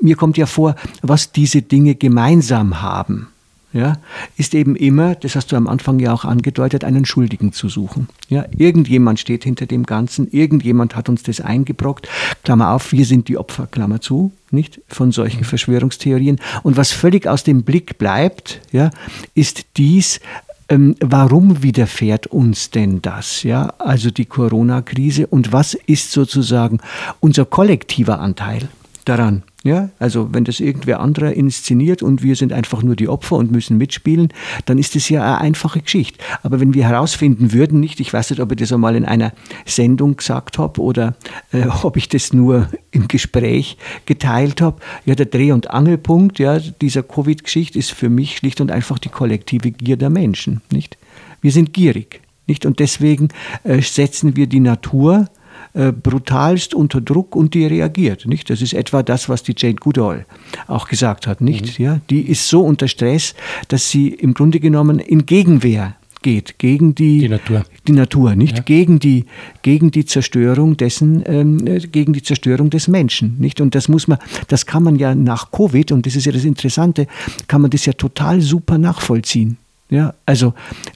Mir 0.00 0.16
kommt 0.16 0.36
ja 0.36 0.46
vor, 0.46 0.74
was 1.02 1.32
diese 1.32 1.62
Dinge 1.62 1.94
gemeinsam 1.94 2.82
haben 2.82 3.28
ja, 3.76 3.98
ist 4.36 4.54
eben 4.54 4.74
immer, 4.74 5.14
das 5.14 5.36
hast 5.36 5.52
du 5.52 5.56
am 5.56 5.68
Anfang 5.68 5.98
ja 5.98 6.12
auch 6.12 6.24
angedeutet, 6.24 6.82
einen 6.82 7.04
Schuldigen 7.04 7.52
zu 7.52 7.68
suchen. 7.68 8.08
Ja, 8.28 8.46
irgendjemand 8.56 9.20
steht 9.20 9.44
hinter 9.44 9.66
dem 9.66 9.84
Ganzen, 9.84 10.28
irgendjemand 10.30 10.96
hat 10.96 11.08
uns 11.10 11.22
das 11.22 11.42
eingebrockt. 11.42 12.08
Klammer 12.42 12.70
auf, 12.72 12.92
wir 12.92 13.04
sind 13.04 13.28
die 13.28 13.36
Opfer, 13.36 13.66
Klammer 13.66 14.00
zu, 14.00 14.32
nicht 14.50 14.80
von 14.88 15.12
solchen 15.12 15.40
mhm. 15.40 15.44
Verschwörungstheorien. 15.44 16.40
Und 16.62 16.78
was 16.78 16.92
völlig 16.92 17.26
aus 17.26 17.44
dem 17.44 17.64
Blick 17.64 17.98
bleibt, 17.98 18.62
ja, 18.72 18.90
ist 19.34 19.66
dies, 19.76 20.20
ähm, 20.68 20.96
warum 21.00 21.62
widerfährt 21.62 22.26
uns 22.28 22.70
denn 22.70 23.02
das? 23.02 23.42
Ja, 23.42 23.74
also 23.78 24.10
die 24.10 24.24
Corona-Krise 24.24 25.26
und 25.26 25.52
was 25.52 25.74
ist 25.74 26.12
sozusagen 26.12 26.78
unser 27.20 27.44
kollektiver 27.44 28.20
Anteil 28.20 28.68
daran? 29.04 29.42
Ja, 29.66 29.90
also 29.98 30.32
wenn 30.32 30.44
das 30.44 30.60
irgendwer 30.60 31.00
anderer 31.00 31.32
inszeniert 31.32 32.00
und 32.00 32.22
wir 32.22 32.36
sind 32.36 32.52
einfach 32.52 32.84
nur 32.84 32.94
die 32.94 33.08
Opfer 33.08 33.34
und 33.34 33.50
müssen 33.50 33.76
mitspielen, 33.76 34.28
dann 34.64 34.78
ist 34.78 34.94
das 34.94 35.08
ja 35.08 35.24
eine 35.24 35.40
einfache 35.40 35.80
Geschichte. 35.80 36.20
Aber 36.44 36.60
wenn 36.60 36.72
wir 36.72 36.84
herausfinden 36.88 37.52
würden, 37.52 37.80
nicht, 37.80 37.98
ich 37.98 38.12
weiß 38.12 38.30
nicht, 38.30 38.38
ob 38.38 38.52
ich 38.52 38.58
das 38.58 38.72
einmal 38.72 38.94
in 38.94 39.04
einer 39.04 39.32
Sendung 39.64 40.18
gesagt 40.18 40.58
habe 40.58 40.80
oder 40.80 41.16
äh, 41.50 41.66
ob 41.82 41.96
ich 41.96 42.08
das 42.08 42.32
nur 42.32 42.68
im 42.92 43.08
Gespräch 43.08 43.76
geteilt 44.06 44.60
habe, 44.60 44.80
ja, 45.04 45.16
der 45.16 45.26
Dreh- 45.26 45.50
und 45.50 45.68
Angelpunkt 45.68 46.38
ja, 46.38 46.60
dieser 46.60 47.02
Covid-Geschichte 47.02 47.76
ist 47.76 47.90
für 47.90 48.08
mich 48.08 48.36
schlicht 48.36 48.60
und 48.60 48.70
einfach 48.70 49.00
die 49.00 49.08
kollektive 49.08 49.72
Gier 49.72 49.96
der 49.96 50.10
Menschen. 50.10 50.60
Nicht? 50.70 50.96
Wir 51.40 51.50
sind 51.50 51.72
gierig. 51.72 52.20
Nicht? 52.46 52.66
Und 52.66 52.78
deswegen 52.78 53.30
äh, 53.64 53.82
setzen 53.82 54.36
wir 54.36 54.46
die 54.46 54.60
Natur 54.60 55.26
äh, 55.76 55.92
brutalst 55.92 56.72
unter 56.72 57.02
Druck 57.02 57.36
und 57.36 57.52
die 57.52 57.66
reagiert. 57.66 58.26
Nicht? 58.26 58.48
Das 58.48 58.62
ist 58.62 58.72
etwa 58.72 59.02
das, 59.02 59.28
was 59.28 59.42
die 59.42 59.54
Jane 59.54 59.74
Goodall 59.74 60.24
auch 60.68 60.88
gesagt 60.88 61.26
hat. 61.26 61.42
Nicht? 61.42 61.78
Mhm. 61.78 61.84
Ja, 61.84 62.00
die 62.08 62.22
ist 62.22 62.48
so 62.48 62.62
unter 62.62 62.88
Stress, 62.88 63.34
dass 63.68 63.90
sie 63.90 64.08
im 64.08 64.32
Grunde 64.32 64.58
genommen 64.58 64.98
in 64.98 65.26
Gegenwehr 65.26 65.96
geht 66.22 66.58
gegen 66.58 66.94
die, 66.94 67.18
die 67.18 67.28
Natur, 67.28 67.64
die 67.86 67.92
Natur 67.92 68.34
nicht 68.34 68.56
ja. 68.56 68.62
gegen 68.62 68.98
die 68.98 69.26
gegen 69.62 69.90
die 69.90 70.06
Zerstörung 70.06 70.76
dessen 70.76 71.22
ähm, 71.26 71.66
äh, 71.66 71.78
gegen 71.78 72.14
die 72.14 72.22
Zerstörung 72.22 72.70
des 72.70 72.88
Menschen 72.88 73.36
nicht 73.38 73.60
und 73.60 73.74
das 73.74 73.88
muss 73.88 74.08
man 74.08 74.18
das 74.48 74.64
kann 74.64 74.82
man 74.82 74.96
ja 74.96 75.14
nach 75.14 75.52
Covid 75.52 75.92
und 75.92 76.06
das 76.06 76.16
ist 76.16 76.24
ja 76.24 76.32
das 76.32 76.44
Interessante 76.44 77.06
kann 77.46 77.60
man 77.60 77.70
das 77.70 77.84
ja 77.84 77.92
total 77.92 78.40
super 78.40 78.78
nachvollziehen 78.78 79.58
ja 79.90 80.14
also 80.24 80.54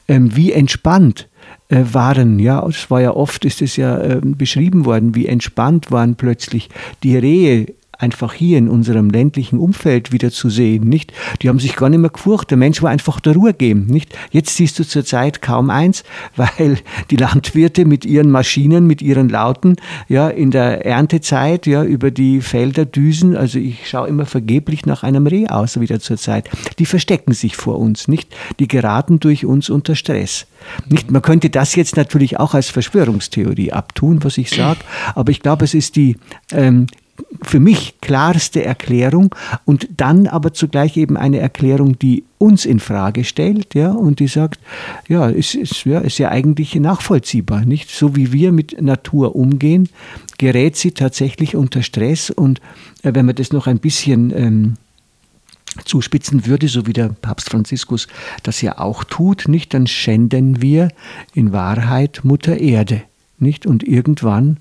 ähm, 0.09 0.35
wie 0.35 0.53
entspannt 0.53 1.29
äh, 1.71 1.85
waren. 1.93 2.39
Ja, 2.39 2.67
es 2.67 2.91
war 2.91 3.01
ja 3.01 3.13
oft, 3.13 3.45
ist 3.45 3.63
es 3.63 3.77
ja 3.77 3.97
äh, 3.99 4.21
beschrieben 4.23 4.85
worden, 4.85 5.15
wie 5.15 5.27
entspannt 5.27 5.91
waren 5.91 6.17
plötzlich 6.17 6.69
die 7.03 7.17
Rehe 7.17 7.67
einfach 8.01 8.33
hier 8.33 8.59
in 8.59 8.69
unserem 8.69 9.11
ländlichen 9.11 9.59
Umfeld 9.59 10.13
wieder 10.13 10.31
zu 10.31 10.49
sehen, 10.51 10.89
nicht? 10.89 11.13
Die 11.43 11.49
haben 11.49 11.59
sich 11.59 11.77
gar 11.77 11.89
nicht 11.89 12.01
mehr 12.01 12.11
gefurcht. 12.11 12.51
Der 12.51 12.57
Mensch 12.57 12.83
war 12.83 12.91
einfach 12.91 13.21
der 13.21 13.35
Ruhe 13.35 13.53
geben, 13.55 13.87
nicht? 13.87 14.17
Jetzt 14.31 14.57
siehst 14.57 14.79
du 14.79 14.87
zurzeit 14.87 15.43
kaum 15.43 15.71
eins, 15.71 16.05
weil 16.37 16.79
die 17.11 17.17
Landwirte 17.17 17.85
mit 17.85 18.05
ihren 18.05 18.31
Maschinen, 18.31 18.87
mit 18.87 19.03
ihren 19.03 19.29
Lauten, 19.29 19.77
ja, 20.09 20.29
in 20.29 20.51
der 20.51 20.87
Erntezeit, 20.87 21.67
ja, 21.67 21.85
über 21.85 22.11
die 22.11 22.41
Felder 22.41 22.85
düsen. 22.85 23.37
Also 23.37 23.59
ich 23.59 23.89
schaue 23.89 24.09
immer 24.09 24.27
vergeblich 24.27 24.87
nach 24.87 25.03
einem 25.03 25.27
Reh 25.27 25.47
aus 25.49 25.79
wieder 25.81 26.01
zurzeit. 26.01 26.49
Die 26.79 26.87
verstecken 26.87 27.33
sich 27.33 27.57
vor 27.57 27.79
uns, 27.79 28.09
nicht? 28.09 28.35
Die 28.59 28.69
geraten 28.69 29.21
durch 29.21 29.45
uns 29.45 29.71
unter 29.71 29.95
Stress. 29.95 30.47
Nicht? 30.89 31.11
Man 31.11 31.23
könnte 31.23 31.51
das 31.51 31.75
jetzt 31.75 31.97
natürlich 31.97 32.39
auch 32.39 32.55
als 32.55 32.69
Verschwörungstheorie 32.71 33.73
abtun, 33.73 34.23
was 34.25 34.39
ich 34.39 34.51
sage, 34.51 34.81
aber 35.15 35.31
ich 35.31 35.41
glaube, 35.41 35.65
es 35.65 35.75
ist 35.75 35.97
die, 35.97 36.17
ähm, 36.53 36.87
für 37.43 37.61
mich 37.61 38.01
klarste 38.01 38.65
Erklärung 38.65 39.35
und 39.65 39.89
dann 39.97 40.27
aber 40.27 40.53
zugleich 40.53 40.97
eben 40.97 41.17
eine 41.17 41.39
Erklärung, 41.39 41.99
die 41.99 42.25
uns 42.39 42.65
in 42.65 42.81
Frage 42.81 43.25
stellt, 43.25 43.75
ja, 43.75 43.91
und 43.91 44.21
die 44.21 44.29
sagt, 44.29 44.61
ja, 45.09 45.29
es 45.29 45.55
ist 45.55 45.85
ja, 45.85 46.01
ist 46.01 46.19
ja 46.19 46.31
eigentlich 46.31 46.75
nachvollziehbar, 46.75 47.65
nicht? 47.65 47.91
So 47.91 48.17
wie 48.17 48.33
wir 48.33 48.53
mit 48.53 48.81
Natur 48.81 49.37
umgehen, 49.37 49.89
gerät 50.39 50.77
sie 50.77 50.93
tatsächlich 50.93 51.57
unter 51.57 51.83
Stress 51.83 52.31
und 52.31 52.61
äh, 53.03 53.15
wenn 53.15 53.27
man 53.27 53.35
das 53.35 53.53
noch 53.53 53.67
ein 53.67 53.79
bisschen 53.79 54.33
ähm, 54.35 54.75
zuspitzen 55.85 56.47
würde, 56.47 56.69
so 56.69 56.87
wie 56.87 56.93
der 56.93 57.09
Papst 57.09 57.51
Franziskus 57.51 58.09
das 58.43 58.61
ja 58.63 58.79
auch 58.79 59.05
tut, 59.05 59.49
nicht, 59.49 59.75
dann 59.75 59.87
schänden 59.87 60.63
wir 60.63 60.89
in 61.35 61.53
Wahrheit 61.53 62.21
Mutter 62.25 62.57
Erde, 62.57 63.03
nicht? 63.39 63.67
Und 63.67 63.83
irgendwann 63.83 64.59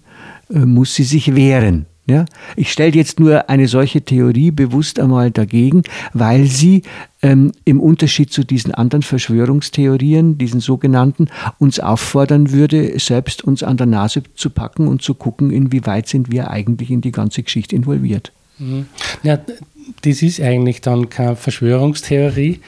äh, 0.50 0.60
muss 0.60 0.96
sie 0.96 1.04
sich 1.04 1.36
wehren. 1.36 1.86
Ja? 2.10 2.26
Ich 2.56 2.72
stelle 2.72 2.96
jetzt 2.96 3.20
nur 3.20 3.50
eine 3.50 3.68
solche 3.68 4.02
Theorie 4.02 4.52
bewusst 4.52 5.00
einmal 5.00 5.32
dagegen, 5.32 5.84
weil 6.14 6.46
sie 6.46 6.82
ähm, 7.22 7.52
im 7.66 7.80
Unterschied 7.80 8.34
zu 8.34 8.44
diesen 8.44 8.74
anderen 8.74 9.04
Verschwörungstheorien, 9.04 10.38
diesen 10.38 10.60
sogenannten, 10.60 11.28
uns 11.60 11.80
auffordern 11.80 12.52
würde, 12.52 13.00
selbst 13.00 13.44
uns 13.44 13.64
an 13.64 13.78
der 13.78 13.86
Nase 13.86 14.24
zu 14.36 14.50
packen 14.50 14.88
und 14.88 15.02
zu 15.02 15.14
gucken, 15.14 15.52
inwieweit 15.52 16.08
sind 16.08 16.32
wir 16.32 16.50
eigentlich 16.50 16.90
in 16.90 17.02
die 17.02 17.12
ganze 17.12 17.44
Geschichte 17.44 17.76
involviert. 17.76 18.32
Mhm. 18.58 18.88
Ja, 19.24 19.40
das 20.02 20.22
ist 20.22 20.42
eigentlich 20.42 20.82
dann 20.82 21.10
keine 21.10 21.36
Verschwörungstheorie, 21.36 22.60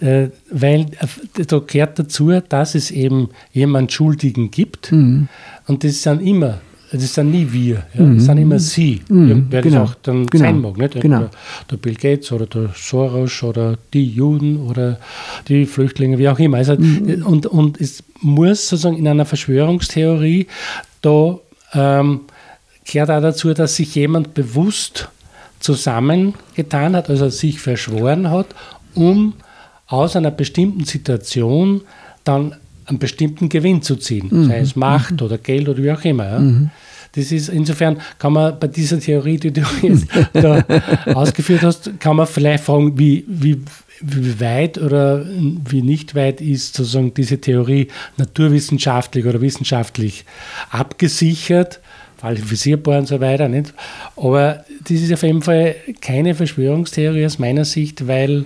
äh, 0.00 0.28
weil 0.50 0.80
äh, 0.82 1.44
da 1.46 1.60
gehört 1.60 1.98
dazu, 1.98 2.32
dass 2.48 2.74
es 2.74 2.90
eben 2.90 3.30
jemand 3.52 3.92
Schuldigen 3.92 4.50
gibt 4.50 4.92
mhm. 4.92 5.28
und 5.66 5.84
das 5.84 6.02
sind 6.02 6.20
immer 6.20 6.60
das 6.96 7.14
sind 7.14 7.30
nie 7.30 7.46
wir, 7.50 7.84
ja. 7.94 8.02
Mhm. 8.02 8.16
das 8.16 8.26
sind 8.26 8.38
immer 8.38 8.58
sie, 8.58 9.00
mhm. 9.08 9.46
wer 9.50 9.62
genau. 9.62 9.80
das 9.80 9.90
auch 9.90 9.94
dann 10.02 10.26
genau. 10.26 10.44
sein 10.44 10.60
mag. 10.60 10.76
Nicht? 10.76 11.00
Genau. 11.00 11.28
Der 11.70 11.76
Bill 11.76 11.94
Gates 11.94 12.32
oder 12.32 12.46
der 12.46 12.70
Soros 12.74 13.42
oder 13.42 13.76
die 13.92 14.06
Juden 14.06 14.58
oder 14.58 14.98
die 15.48 15.66
Flüchtlinge, 15.66 16.18
wie 16.18 16.28
auch 16.28 16.38
immer. 16.38 16.58
Also, 16.58 16.76
mhm. 16.76 17.24
und, 17.24 17.46
und 17.46 17.80
es 17.80 18.02
muss 18.20 18.68
sozusagen 18.68 18.96
in 18.96 19.08
einer 19.08 19.24
Verschwörungstheorie, 19.24 20.46
da 21.02 21.38
ähm, 21.72 22.20
gehört 22.90 23.10
auch 23.10 23.22
dazu, 23.22 23.52
dass 23.54 23.76
sich 23.76 23.94
jemand 23.94 24.34
bewusst 24.34 25.08
zusammengetan 25.60 26.94
hat, 26.94 27.08
also 27.08 27.28
sich 27.28 27.60
verschworen 27.60 28.30
hat, 28.30 28.48
um 28.94 29.34
aus 29.86 30.16
einer 30.16 30.30
bestimmten 30.30 30.84
Situation 30.84 31.82
dann 32.24 32.54
einen 32.86 32.98
bestimmten 32.98 33.48
Gewinn 33.48 33.82
zu 33.82 33.96
ziehen, 33.96 34.28
mhm. 34.30 34.44
sei 34.46 34.58
es 34.60 34.76
Macht 34.76 35.20
mhm. 35.20 35.26
oder 35.26 35.38
Geld 35.38 35.68
oder 35.68 35.82
wie 35.82 35.92
auch 35.92 36.04
immer. 36.04 36.24
Ja. 36.24 36.38
Mhm. 36.38 36.70
Das 37.14 37.30
ist 37.30 37.48
insofern 37.48 38.00
kann 38.18 38.32
man 38.32 38.58
bei 38.58 38.66
dieser 38.66 39.00
Theorie, 39.00 39.38
die 39.38 39.52
du 39.52 39.62
jetzt 39.82 40.06
da 40.32 40.64
ausgeführt 41.14 41.62
hast, 41.62 42.00
kann 42.00 42.16
man 42.16 42.26
vielleicht 42.26 42.64
fragen, 42.64 42.98
wie, 42.98 43.24
wie, 43.28 43.62
wie 44.00 44.40
weit 44.40 44.78
oder 44.78 45.24
wie 45.26 45.82
nicht 45.82 46.14
weit 46.14 46.40
ist 46.40 46.74
sozusagen 46.74 47.14
diese 47.14 47.40
Theorie 47.40 47.88
naturwissenschaftlich 48.16 49.24
oder 49.26 49.40
wissenschaftlich 49.40 50.24
abgesichert, 50.70 51.80
qualifizierbar 52.18 52.98
und 52.98 53.08
so 53.08 53.20
weiter. 53.20 53.48
Nicht? 53.48 53.72
Aber 54.16 54.64
das 54.80 55.00
ist 55.00 55.12
auf 55.12 55.22
jeden 55.22 55.42
Fall 55.42 55.76
keine 56.00 56.34
Verschwörungstheorie 56.34 57.26
aus 57.26 57.38
meiner 57.38 57.64
Sicht, 57.64 58.06
weil 58.08 58.44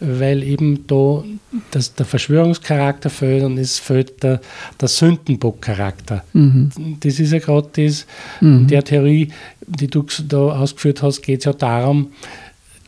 weil 0.00 0.42
eben 0.42 0.86
da 0.86 1.24
das, 1.70 1.94
der 1.94 2.06
Verschwörungscharakter 2.06 3.10
fehlt 3.10 3.42
und 3.44 3.58
es 3.58 3.78
fehlt 3.78 4.22
der, 4.22 4.40
der 4.80 4.88
Sündenbock-Charakter. 4.88 6.24
Mhm. 6.32 6.70
Das 7.00 7.18
ist 7.18 7.32
ja 7.32 7.38
gerade 7.38 7.68
das, 7.74 8.06
mhm. 8.40 8.68
der 8.68 8.84
Theorie, 8.84 9.28
die 9.66 9.88
du 9.88 10.04
da 10.28 10.60
ausgeführt 10.60 11.02
hast, 11.02 11.22
geht 11.22 11.40
es 11.40 11.44
ja 11.46 11.52
darum, 11.52 12.12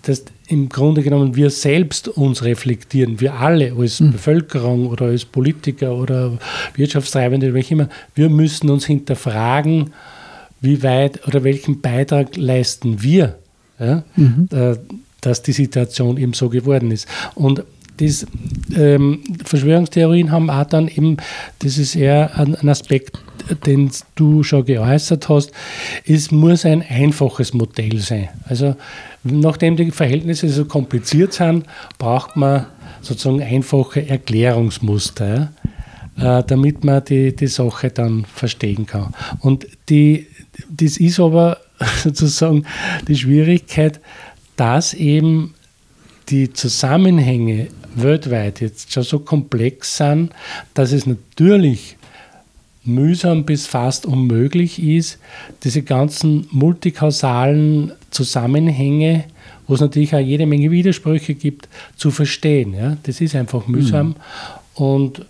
dass 0.02 0.24
im 0.48 0.68
Grunde 0.68 1.02
genommen 1.02 1.36
wir 1.36 1.50
selbst 1.50 2.08
uns 2.08 2.42
reflektieren, 2.42 3.20
wir 3.20 3.34
alle 3.34 3.72
als 3.78 4.00
mhm. 4.00 4.12
Bevölkerung 4.12 4.88
oder 4.88 5.06
als 5.06 5.24
Politiker 5.24 5.94
oder 5.94 6.38
Wirtschaftstreibende, 6.74 7.54
wie 7.54 7.64
immer, 7.70 7.88
wir 8.14 8.28
müssen 8.28 8.70
uns 8.70 8.86
hinterfragen, 8.86 9.92
wie 10.60 10.82
weit 10.82 11.26
oder 11.26 11.44
welchen 11.44 11.80
Beitrag 11.80 12.36
leisten 12.36 13.02
wir, 13.02 13.38
ja, 13.78 14.02
mhm. 14.16 14.48
Dass 15.20 15.42
die 15.42 15.52
Situation 15.52 16.16
eben 16.16 16.32
so 16.32 16.48
geworden 16.48 16.90
ist. 16.90 17.08
Und 17.34 17.64
das, 17.98 18.26
ähm, 18.74 19.22
Verschwörungstheorien 19.44 20.30
haben 20.30 20.48
auch 20.48 20.64
dann 20.64 20.88
eben, 20.88 21.18
das 21.58 21.76
ist 21.76 21.96
eher 21.96 22.38
ein, 22.38 22.54
ein 22.54 22.68
Aspekt, 22.68 23.18
den 23.66 23.90
du 24.14 24.42
schon 24.42 24.64
geäußert 24.64 25.28
hast, 25.28 25.52
es 26.06 26.30
muss 26.30 26.64
ein 26.64 26.82
einfaches 26.82 27.52
Modell 27.52 27.98
sein. 27.98 28.28
Also 28.44 28.76
nachdem 29.22 29.76
die 29.76 29.90
Verhältnisse 29.90 30.48
so 30.48 30.64
kompliziert 30.64 31.32
sind, 31.32 31.66
braucht 31.98 32.36
man 32.36 32.66
sozusagen 33.00 33.42
einfache 33.42 34.08
Erklärungsmuster, 34.08 35.52
äh, 36.18 36.42
damit 36.46 36.84
man 36.84 37.04
die, 37.04 37.34
die 37.34 37.46
Sache 37.46 37.90
dann 37.90 38.24
verstehen 38.24 38.86
kann. 38.86 39.14
Und 39.40 39.66
die, 39.88 40.26
das 40.68 40.96
ist 40.96 41.20
aber 41.20 41.58
sozusagen 42.02 42.64
die 43.08 43.16
Schwierigkeit, 43.16 44.00
dass 44.60 44.92
eben 44.92 45.54
die 46.28 46.52
Zusammenhänge 46.52 47.68
weltweit 47.94 48.60
jetzt 48.60 48.92
schon 48.92 49.04
so 49.04 49.20
komplex 49.20 49.96
sind, 49.96 50.34
dass 50.74 50.92
es 50.92 51.06
natürlich 51.06 51.96
mühsam 52.84 53.46
bis 53.46 53.66
fast 53.66 54.04
unmöglich 54.04 54.78
ist, 54.78 55.18
diese 55.64 55.80
ganzen 55.80 56.46
multikausalen 56.50 57.92
Zusammenhänge, 58.10 59.24
wo 59.66 59.72
es 59.72 59.80
natürlich 59.80 60.14
auch 60.14 60.18
jede 60.18 60.44
Menge 60.44 60.70
Widersprüche 60.70 61.34
gibt, 61.34 61.66
zu 61.96 62.10
verstehen. 62.10 62.74
Ja? 62.74 62.98
Das 63.04 63.22
ist 63.22 63.34
einfach 63.34 63.66
mühsam. 63.66 64.08
Mhm. 64.08 64.14
Und 64.74 65.24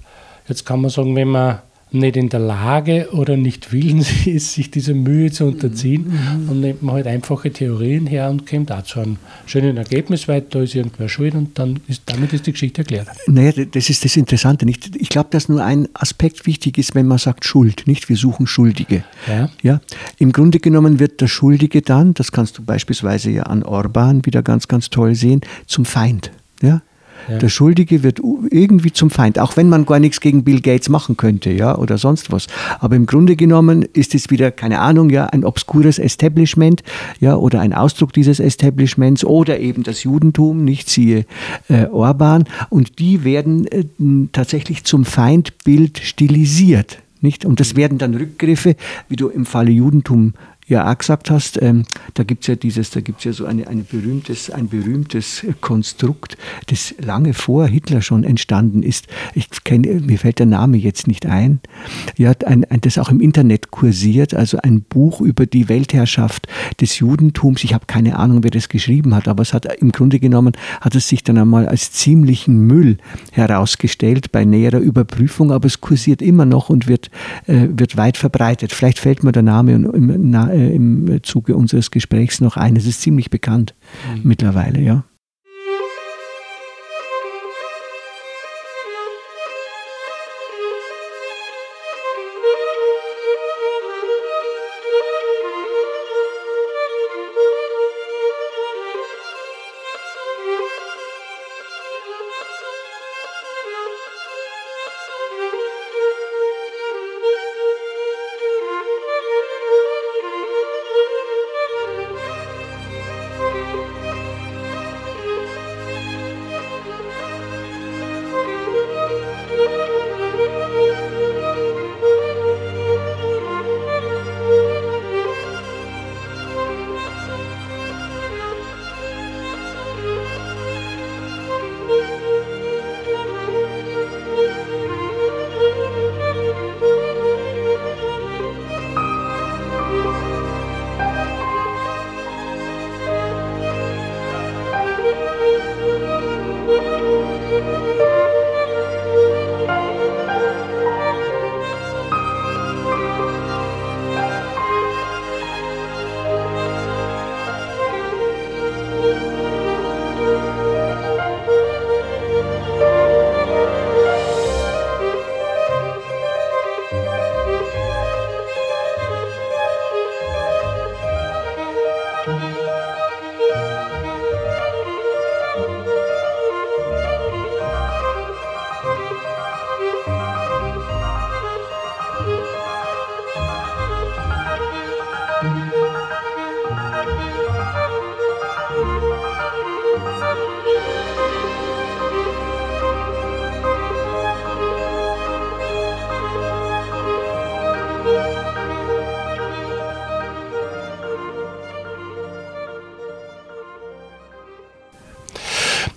jetzt 0.48 0.66
kann 0.66 0.80
man 0.80 0.90
sagen, 0.90 1.14
wenn 1.14 1.28
man 1.28 1.60
nicht 1.92 2.16
in 2.16 2.28
der 2.28 2.40
Lage 2.40 3.08
oder 3.12 3.36
nicht 3.36 3.72
willens 3.72 4.08
ist, 4.26 4.54
sich 4.54 4.70
dieser 4.70 4.94
Mühe 4.94 5.30
zu 5.30 5.44
unterziehen. 5.44 6.06
Mhm. 6.08 6.48
Und 6.48 6.60
nimmt 6.60 6.82
man 6.82 6.96
halt 6.96 7.06
einfache 7.06 7.50
Theorien 7.50 8.06
her 8.06 8.30
und 8.30 8.46
kommt 8.46 8.70
da 8.70 8.84
zu 8.84 9.00
einem 9.00 9.16
schönen 9.46 9.76
Ergebnis, 9.76 10.28
weil 10.28 10.42
da 10.42 10.62
ist 10.62 10.74
irgendwer 10.74 11.08
schuld 11.08 11.34
und 11.34 11.58
dann 11.58 11.80
ist, 11.88 12.02
damit 12.06 12.32
ist 12.32 12.46
die 12.46 12.52
Geschichte 12.52 12.82
erklärt. 12.82 13.08
Naja, 13.26 13.52
das 13.70 13.90
ist 13.90 14.04
das 14.04 14.16
Interessante. 14.16 14.66
Nicht? 14.66 14.96
Ich 14.96 15.08
glaube, 15.08 15.28
dass 15.30 15.48
nur 15.48 15.64
ein 15.64 15.88
Aspekt 15.94 16.46
wichtig 16.46 16.78
ist, 16.78 16.94
wenn 16.94 17.06
man 17.06 17.18
sagt 17.18 17.44
Schuld, 17.44 17.84
nicht? 17.86 18.08
Wir 18.08 18.16
suchen 18.16 18.46
Schuldige. 18.46 19.04
Ja. 19.26 19.50
Ja? 19.62 19.80
Im 20.18 20.32
Grunde 20.32 20.60
genommen 20.60 20.98
wird 20.98 21.20
der 21.20 21.28
Schuldige 21.28 21.82
dann, 21.82 22.14
das 22.14 22.32
kannst 22.32 22.58
du 22.58 22.62
beispielsweise 22.62 23.30
ja 23.30 23.44
an 23.44 23.62
Orban 23.62 24.24
wieder 24.24 24.42
ganz, 24.42 24.68
ganz 24.68 24.90
toll 24.90 25.14
sehen, 25.14 25.40
zum 25.66 25.84
Feind. 25.84 26.30
Ja? 26.62 26.82
Ja. 27.28 27.38
Der 27.38 27.48
Schuldige 27.48 28.02
wird 28.02 28.20
irgendwie 28.50 28.92
zum 28.92 29.10
Feind, 29.10 29.38
auch 29.38 29.56
wenn 29.56 29.68
man 29.68 29.86
gar 29.86 29.98
nichts 29.98 30.20
gegen 30.20 30.44
Bill 30.44 30.60
Gates 30.60 30.88
machen 30.88 31.16
könnte, 31.16 31.50
ja, 31.50 31.76
oder 31.76 31.98
sonst 31.98 32.32
was. 32.32 32.46
Aber 32.78 32.96
im 32.96 33.06
Grunde 33.06 33.36
genommen 33.36 33.86
ist 33.92 34.14
es 34.14 34.30
wieder, 34.30 34.50
keine 34.50 34.80
Ahnung, 34.80 35.10
ja, 35.10 35.26
ein 35.26 35.44
obskures 35.44 35.98
Establishment, 35.98 36.82
ja, 37.20 37.36
oder 37.36 37.60
ein 37.60 37.72
Ausdruck 37.72 38.12
dieses 38.12 38.40
Establishments 38.40 39.24
oder 39.24 39.60
eben 39.60 39.82
das 39.82 40.02
Judentum, 40.04 40.64
nicht 40.64 40.88
siehe 40.88 41.24
äh, 41.68 41.86
Orban. 41.86 42.44
Und 42.68 42.98
die 42.98 43.24
werden 43.24 43.66
äh, 43.66 43.84
tatsächlich 44.32 44.84
zum 44.84 45.04
Feindbild 45.04 45.98
stilisiert. 45.98 46.98
Nicht? 47.22 47.44
Und 47.44 47.60
das 47.60 47.76
werden 47.76 47.98
dann 47.98 48.14
Rückgriffe, 48.14 48.76
wie 49.08 49.16
du 49.16 49.28
im 49.28 49.44
Falle 49.44 49.70
Judentum 49.70 50.32
ja 50.70 50.90
auch 50.90 50.96
gesagt 50.96 51.30
hast, 51.30 51.60
ähm, 51.60 51.84
da 52.14 52.22
gibt 52.22 52.44
es 52.44 52.46
ja 52.46 52.54
dieses, 52.54 52.90
da 52.90 53.00
gibt 53.00 53.24
ja 53.24 53.32
so 53.32 53.44
eine, 53.44 53.66
eine 53.66 53.82
berühmtes, 53.82 54.50
ein 54.50 54.68
berühmtes 54.68 55.44
Konstrukt, 55.60 56.38
das 56.66 56.94
lange 56.98 57.34
vor 57.34 57.66
Hitler 57.66 58.00
schon 58.00 58.24
entstanden 58.24 58.82
ist. 58.82 59.08
Ich 59.34 59.48
kenne, 59.64 60.00
mir 60.00 60.18
fällt 60.18 60.38
der 60.38 60.46
Name 60.46 60.78
jetzt 60.78 61.06
nicht 61.06 61.26
ein. 61.26 61.60
Ja, 62.16 62.32
ein, 62.46 62.64
ein, 62.64 62.80
das 62.80 62.98
auch 62.98 63.10
im 63.10 63.20
Internet 63.20 63.70
kursiert, 63.70 64.32
also 64.32 64.58
ein 64.58 64.82
Buch 64.82 65.20
über 65.20 65.44
die 65.44 65.68
Weltherrschaft 65.68 66.46
des 66.80 66.98
Judentums. 67.00 67.64
Ich 67.64 67.74
habe 67.74 67.86
keine 67.86 68.16
Ahnung, 68.16 68.44
wer 68.44 68.50
das 68.50 68.68
geschrieben 68.68 69.14
hat, 69.14 69.26
aber 69.28 69.42
es 69.42 69.52
hat 69.52 69.66
im 69.80 69.92
Grunde 69.92 70.20
genommen 70.20 70.52
hat 70.80 70.94
es 70.94 71.08
sich 71.08 71.24
dann 71.24 71.36
einmal 71.36 71.68
als 71.68 71.90
ziemlichen 71.92 72.66
Müll 72.66 72.98
herausgestellt 73.32 74.30
bei 74.30 74.44
näherer 74.44 74.78
Überprüfung, 74.78 75.50
aber 75.50 75.66
es 75.66 75.80
kursiert 75.80 76.22
immer 76.22 76.44
noch 76.44 76.70
und 76.70 76.86
wird, 76.86 77.10
äh, 77.46 77.66
wird 77.70 77.96
weit 77.96 78.16
verbreitet. 78.16 78.72
Vielleicht 78.72 79.00
fällt 79.00 79.24
mir 79.24 79.32
der 79.32 79.42
Name 79.42 79.72
im, 79.72 80.34
äh, 80.34 80.59
im 80.68 81.22
Zuge 81.22 81.56
unseres 81.56 81.90
Gesprächs 81.90 82.40
noch 82.40 82.56
ein. 82.56 82.76
Es 82.76 82.86
ist 82.86 83.00
ziemlich 83.00 83.30
bekannt 83.30 83.74
mhm. 84.14 84.20
mittlerweile, 84.24 84.80
ja. 84.80 85.04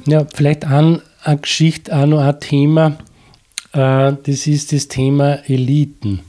Ja, 0.06 0.26
vielleicht 0.34 0.66
an 0.66 1.02
eine 1.24 1.38
Geschichte, 1.38 1.96
auch 1.96 2.06
noch 2.06 2.20
ein 2.20 2.38
Thema, 2.42 2.98
äh, 3.72 4.14
das 4.24 4.48
ist 4.48 4.74
das 4.74 4.90
Thema 4.90 5.36
Eliten, 5.48 6.20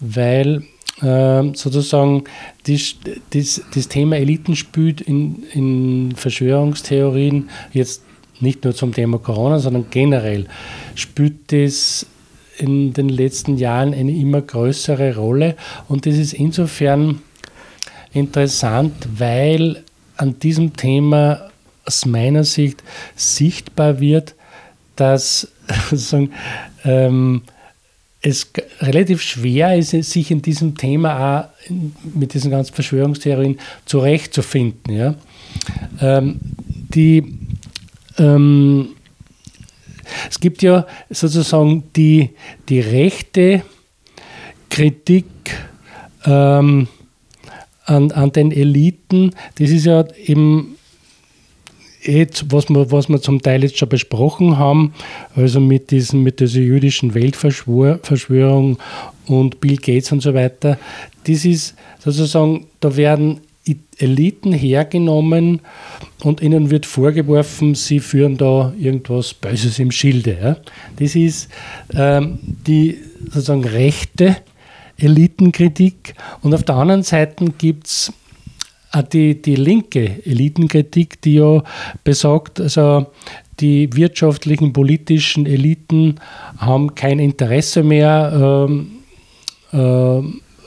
weil 0.00 0.64
äh, 1.00 1.42
sozusagen 1.54 2.24
das, 2.66 2.96
das, 3.30 3.62
das 3.74 3.88
Thema 3.88 4.16
Eliten 4.16 4.54
spielt 4.54 5.00
in, 5.00 5.44
in 5.54 6.12
Verschwörungstheorien 6.14 7.48
jetzt 7.72 8.02
nicht 8.40 8.64
nur 8.64 8.74
zum 8.74 8.92
Thema 8.92 9.18
Corona, 9.18 9.60
sondern 9.60 9.86
generell 9.90 10.46
spielt 10.94 11.52
das 11.52 12.04
in 12.58 12.92
den 12.92 13.08
letzten 13.08 13.56
Jahren 13.56 13.94
eine 13.94 14.12
immer 14.12 14.42
größere 14.42 15.16
Rolle. 15.16 15.56
Und 15.88 16.04
das 16.04 16.16
ist 16.16 16.34
insofern 16.34 17.22
interessant, 18.12 18.92
weil 19.16 19.84
an 20.18 20.38
diesem 20.38 20.76
Thema 20.76 21.50
aus 21.86 22.06
meiner 22.06 22.44
Sicht 22.44 22.82
sichtbar 23.14 24.00
wird, 24.00 24.34
dass 24.96 25.48
ähm, 26.84 27.42
es 28.22 28.50
relativ 28.80 29.22
schwer 29.22 29.76
ist, 29.76 29.90
sich 29.90 30.30
in 30.30 30.42
diesem 30.42 30.76
Thema 30.76 31.44
auch 31.44 31.70
mit 32.14 32.34
diesen 32.34 32.50
ganzen 32.50 32.74
Verschwörungstheorien 32.74 33.58
zurechtzufinden. 33.84 34.94
Ja? 34.94 35.14
Ähm, 36.00 36.40
die, 36.94 37.38
ähm, 38.18 38.88
es 40.28 40.40
gibt 40.40 40.62
ja 40.62 40.86
sozusagen 41.10 41.84
die, 41.94 42.30
die 42.68 42.80
rechte 42.80 43.62
Kritik 44.70 45.26
ähm, 46.24 46.88
an, 47.84 48.10
an 48.10 48.32
den 48.32 48.50
Eliten, 48.50 49.32
das 49.58 49.70
ist 49.70 49.86
ja 49.86 50.04
eben 50.16 50.75
jetzt, 52.06 52.52
was 52.52 52.68
wir, 52.68 52.90
was 52.90 53.08
wir 53.08 53.20
zum 53.20 53.42
Teil 53.42 53.62
jetzt 53.62 53.78
schon 53.78 53.88
besprochen 53.88 54.58
haben, 54.58 54.94
also 55.34 55.60
mit, 55.60 55.90
diesen, 55.90 56.22
mit 56.22 56.40
dieser 56.40 56.60
jüdischen 56.60 57.14
Weltverschwörung 57.14 58.78
und 59.26 59.60
Bill 59.60 59.76
Gates 59.76 60.12
und 60.12 60.22
so 60.22 60.34
weiter, 60.34 60.78
das 61.24 61.44
ist 61.44 61.74
sozusagen, 61.98 62.66
da 62.80 62.96
werden 62.96 63.40
Eliten 63.98 64.52
hergenommen 64.52 65.60
und 66.22 66.40
ihnen 66.40 66.70
wird 66.70 66.86
vorgeworfen, 66.86 67.74
sie 67.74 68.00
führen 68.00 68.36
da 68.36 68.72
irgendwas 68.78 69.34
Böses 69.34 69.78
im 69.78 69.90
Schilde. 69.90 70.38
Ja. 70.40 70.56
Das 70.98 71.14
ist 71.16 71.48
ähm, 71.94 72.38
die 72.66 72.98
sozusagen 73.24 73.64
rechte 73.64 74.36
Elitenkritik 74.98 76.14
und 76.42 76.54
auf 76.54 76.62
der 76.62 76.76
anderen 76.76 77.02
Seite 77.02 77.46
gibt 77.58 77.86
es 77.86 78.12
die, 79.12 79.40
die 79.40 79.56
linke 79.56 80.24
Elitenkritik, 80.24 81.20
die 81.22 81.34
ja 81.34 81.62
besagt, 82.04 82.60
also 82.60 83.06
die 83.60 83.94
wirtschaftlichen, 83.94 84.72
politischen 84.72 85.46
Eliten 85.46 86.16
haben 86.58 86.94
kein 86.94 87.18
Interesse 87.18 87.82
mehr 87.82 88.66
ähm, 88.68 88.90
äh, 89.72 90.22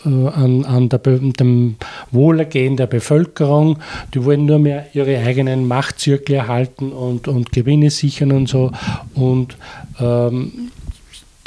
an, 0.05 0.65
an 0.65 0.89
der, 0.89 0.99
dem 0.99 1.75
Wohlergehen 2.12 2.77
der 2.77 2.88
Bevölkerung. 2.88 3.79
Die 4.13 4.23
wollen 4.23 4.45
nur 4.45 4.60
mehr 4.60 4.88
ihre 4.93 5.17
eigenen 5.19 5.67
Machtzirkel 5.67 6.36
erhalten 6.36 6.91
und, 6.91 7.27
und 7.27 7.51
Gewinne 7.51 7.89
sichern 7.89 8.32
und 8.32 8.47
so. 8.47 8.71
Und 9.13 9.58
ähm, 9.99 10.71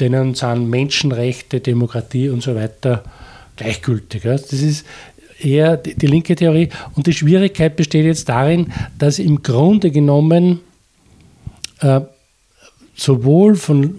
denen 0.00 0.34
sind 0.34 0.68
Menschenrechte, 0.68 1.60
Demokratie 1.60 2.28
und 2.28 2.42
so 2.42 2.54
weiter 2.54 3.02
gleichgültig. 3.56 4.22
Das 4.22 4.52
ist 4.52 4.84
eher 5.44 5.76
die, 5.76 5.94
die 5.94 6.06
linke 6.06 6.34
Theorie. 6.34 6.68
Und 6.94 7.06
die 7.06 7.12
Schwierigkeit 7.12 7.76
besteht 7.76 8.04
jetzt 8.04 8.28
darin, 8.28 8.72
dass 8.98 9.18
im 9.18 9.42
Grunde 9.42 9.90
genommen 9.90 10.60
äh, 11.80 12.00
sowohl 12.94 13.56
von 13.56 13.94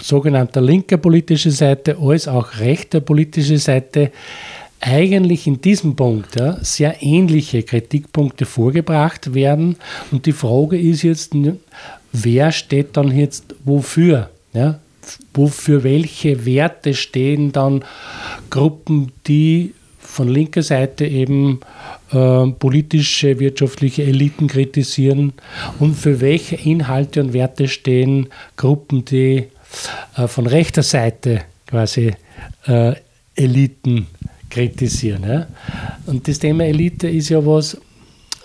sogenannter 0.00 0.60
linker 0.60 0.98
politischer 0.98 1.50
Seite 1.50 1.96
als 1.98 2.28
auch 2.28 2.58
rechter 2.58 3.00
politischer 3.00 3.58
Seite 3.58 4.12
eigentlich 4.80 5.46
in 5.46 5.60
diesem 5.60 5.96
Punkt 5.96 6.38
ja, 6.38 6.62
sehr 6.62 7.02
ähnliche 7.02 7.62
Kritikpunkte 7.62 8.44
vorgebracht 8.44 9.34
werden. 9.34 9.76
Und 10.12 10.26
die 10.26 10.32
Frage 10.32 10.78
ist 10.78 11.02
jetzt, 11.02 11.32
wer 12.12 12.52
steht 12.52 12.96
dann 12.96 13.16
jetzt 13.16 13.54
wofür? 13.64 14.30
Ja? 14.52 14.78
Wofür 15.34 15.82
welche 15.82 16.44
Werte 16.44 16.94
stehen 16.94 17.52
dann 17.52 17.84
Gruppen, 18.50 19.12
die 19.26 19.72
von 20.16 20.28
linker 20.28 20.62
Seite 20.62 21.04
eben 21.06 21.60
äh, 22.10 22.46
politische, 22.46 23.38
wirtschaftliche 23.38 24.02
Eliten 24.02 24.46
kritisieren 24.48 25.34
und 25.78 25.94
für 25.94 26.22
welche 26.22 26.56
Inhalte 26.56 27.20
und 27.20 27.34
Werte 27.34 27.68
stehen 27.68 28.28
Gruppen, 28.56 29.04
die 29.04 29.48
äh, 30.16 30.26
von 30.26 30.46
rechter 30.46 30.82
Seite 30.82 31.42
quasi 31.66 32.14
äh, 32.66 32.94
Eliten 33.34 34.06
kritisieren. 34.48 35.22
Ja? 35.28 35.46
Und 36.06 36.26
das 36.26 36.38
Thema 36.38 36.64
Elite 36.64 37.08
ist 37.08 37.28
ja 37.28 37.44
was, 37.44 37.76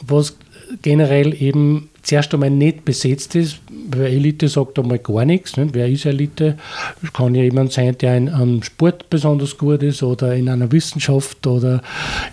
was 0.02 0.36
generell 0.82 1.40
eben 1.42 1.90
zuerst 2.04 2.34
einmal 2.34 2.50
nicht 2.50 2.86
besetzt 2.86 3.36
ist, 3.36 3.60
weil 3.90 4.08
Elite 4.08 4.48
sagt 4.48 4.80
einmal 4.80 5.00
gar 5.00 5.26
nichts. 5.26 5.58
Nicht? 5.58 5.74
Wer 5.74 5.88
ist 5.88 6.06
Elite? 6.06 6.58
Es 7.04 7.14
kann 7.14 7.36
ja 7.36 7.44
jemand 7.44 7.72
sein, 7.72 7.98
der 7.98 8.18
in 8.18 8.30
einem 8.30 8.64
Sport 8.64 9.10
besonders 9.10 9.58
gut 9.58 9.84
ist 9.84 10.02
oder 10.04 10.36
in 10.36 10.50
einer 10.50 10.72
Wissenschaft 10.72 11.46
oder 11.46 11.82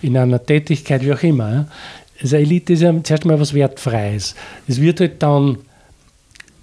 in 0.01 0.17
einer 0.17 0.43
Tätigkeit, 0.43 1.03
wie 1.03 1.13
auch 1.13 1.23
immer. 1.23 1.67
Also 2.21 2.35
Elite 2.35 2.73
ist 2.73 2.81
ja 2.81 3.03
zuerst 3.03 3.23
einmal 3.23 3.39
was 3.39 3.53
Wertfreies. 3.53 4.35
Es 4.67 4.81
wird 4.81 4.99
halt 4.99 5.21
dann 5.21 5.59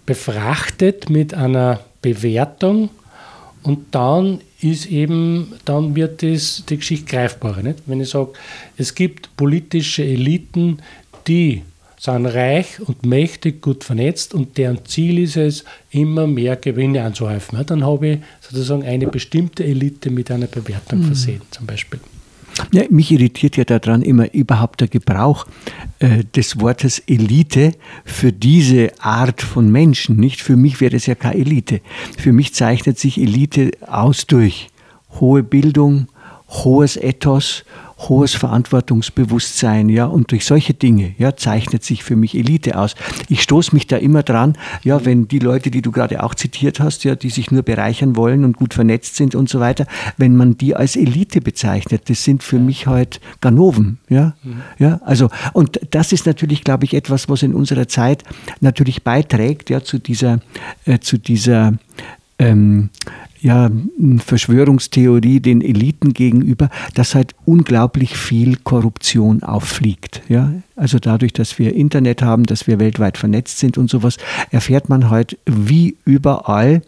befrachtet 0.05 1.11
mit 1.11 1.35
einer 1.35 1.81
Bewertung 2.03 2.91
und 3.63 3.87
dann 3.93 4.41
ist 4.61 4.87
eben, 4.87 5.55
dann 5.65 5.97
wird 5.97 6.23
das, 6.23 6.63
die 6.69 6.77
Geschichte 6.77 7.07
greifbarer. 7.07 7.63
Nicht? 7.63 7.81
Wenn 7.87 8.01
ich 8.01 8.11
sage, 8.11 8.33
es 8.77 8.95
gibt 8.95 9.37
politische 9.37 10.05
Eliten, 10.05 10.79
die 11.27 11.63
sind 11.99 12.27
reich 12.27 12.81
und 12.81 13.07
mächtig 13.07 13.63
gut 13.63 13.83
vernetzt 13.83 14.35
und 14.35 14.59
deren 14.59 14.85
Ziel 14.85 15.19
ist 15.19 15.37
es, 15.37 15.65
immer 15.91 16.27
mehr 16.27 16.57
Gewinne 16.57 17.03
anzuhäufen. 17.03 17.59
dann 17.67 17.85
habe 17.85 18.09
ich 18.09 18.19
sozusagen 18.41 18.83
eine 18.85 19.07
bestimmte 19.09 19.65
Elite 19.65 20.11
mit 20.11 20.31
einer 20.31 20.47
Bewertung 20.47 21.01
mhm. 21.01 21.05
versehen, 21.05 21.43
zum 21.51 21.67
Beispiel. 21.67 22.01
Ja, 22.73 22.85
mich 22.89 23.13
irritiert 23.13 23.57
ja 23.57 23.65
daran 23.65 24.03
immer 24.03 24.33
überhaupt 24.33 24.81
der 24.81 24.89
Gebrauch 24.89 25.47
äh, 25.99 26.25
des 26.25 26.59
Wortes 26.61 27.01
Elite 27.07 27.73
für 28.05 28.33
diese 28.33 28.93
Art 29.01 29.43
von 29.43 29.71
Menschen. 29.71 30.17
Nicht 30.17 30.41
für 30.41 30.57
mich 30.57 30.81
wäre 30.81 30.93
das 30.93 31.07
ja 31.07 31.15
keine 31.15 31.37
Elite. 31.37 31.81
Für 32.17 32.33
mich 32.33 32.55
zeichnet 32.55 32.99
sich 32.99 33.21
Elite 33.21 33.73
aus 33.87 34.27
durch 34.27 34.69
hohe 35.21 35.43
Bildung, 35.43 36.09
hohes 36.49 36.97
Ethos 36.97 37.65
hohes 37.99 38.35
Verantwortungsbewusstsein, 38.35 39.89
ja, 39.89 40.05
und 40.05 40.31
durch 40.31 40.45
solche 40.45 40.75
Dinge, 40.75 41.15
ja, 41.17 41.35
zeichnet 41.35 41.83
sich 41.83 42.05
für 42.05 42.15
mich 42.15 42.37
Elite 42.37 42.79
aus. 42.79 42.95
Ich 43.29 43.43
stoße 43.43 43.75
mich 43.75 43.87
da 43.87 43.97
immer 43.97 44.23
dran, 44.23 44.59
ja, 44.85 45.05
wenn 45.07 45.29
die 45.29 45.39
Leute, 45.39 45.71
die 45.71 45.81
du 45.81 45.93
gerade 45.93 46.23
auch 46.23 46.35
zitiert 46.35 46.79
hast, 46.79 47.05
ja, 47.05 47.15
die 47.15 47.31
sich 47.31 47.51
nur 47.51 47.63
bereichern 47.63 48.15
wollen 48.15 48.45
und 48.45 48.59
gut 48.59 48.75
vernetzt 48.75 49.17
sind 49.17 49.35
und 49.35 49.49
so 49.49 49.61
weiter, 49.61 49.87
wenn 50.19 50.37
man 50.37 50.59
die 50.59 50.77
als 50.77 50.97
Elite 50.97 51.41
bezeichnet, 51.41 52.11
das 52.11 52.23
sind 52.23 52.43
für 52.43 52.59
mich 52.59 52.87
halt 52.87 53.21
Ganoven, 53.41 53.99
ja, 54.11 54.35
mhm. 54.43 54.63
ja, 54.79 55.01
also, 55.05 55.31
und 55.55 55.81
das 55.91 56.13
ist 56.13 56.27
natürlich, 56.27 56.65
glaube 56.65 56.85
ich, 56.85 56.93
etwas, 56.93 57.31
was 57.31 57.43
in 57.43 57.55
unserer 57.55 57.89
Zeit 57.89 58.25
natürlich 58.61 59.05
beiträgt, 59.05 59.71
ja, 59.71 59.83
zu 59.83 59.99
dieser, 59.99 60.41
äh, 60.85 60.99
zu 60.99 61.17
dieser, 61.19 61.73
ähm, 62.39 62.91
ja, 63.41 63.71
Verschwörungstheorie 64.19 65.41
den 65.41 65.61
Eliten 65.61 66.13
gegenüber, 66.15 66.69
dass 66.95 67.15
halt 67.15 67.35
unglaublich 67.45 68.17
viel 68.17 68.57
Korruption 68.57 69.43
auffliegt. 69.43 70.23
Ja? 70.29 70.53
Also 70.75 70.99
dadurch, 70.99 71.33
dass 71.33 71.59
wir 71.59 71.75
Internet 71.75 72.23
haben, 72.23 72.45
dass 72.45 72.67
wir 72.67 72.81
weltweit 72.81 73.19
vernetzt 73.19 73.59
sind 73.59 73.79
und 73.79 73.89
sowas, 73.89 74.17
erfährt 74.51 74.89
man 74.89 75.11
halt 75.11 75.39
wie 75.47 75.97
überall, 76.05 76.83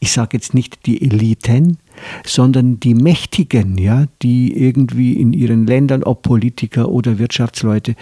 ich 0.00 0.12
sage 0.12 0.36
jetzt 0.36 0.52
nicht 0.52 0.84
die 0.86 1.00
Eliten, 1.00 1.78
sondern 2.24 2.80
die 2.80 2.94
Mächtigen, 2.94 3.78
ja, 3.78 4.06
die 4.20 4.52
irgendwie 4.52 5.12
in 5.12 5.32
ihren 5.32 5.66
Ländern, 5.66 6.02
ob 6.02 6.22
Politiker 6.22 6.88
oder 6.88 7.18
Wirtschaftsleute, 7.18 7.94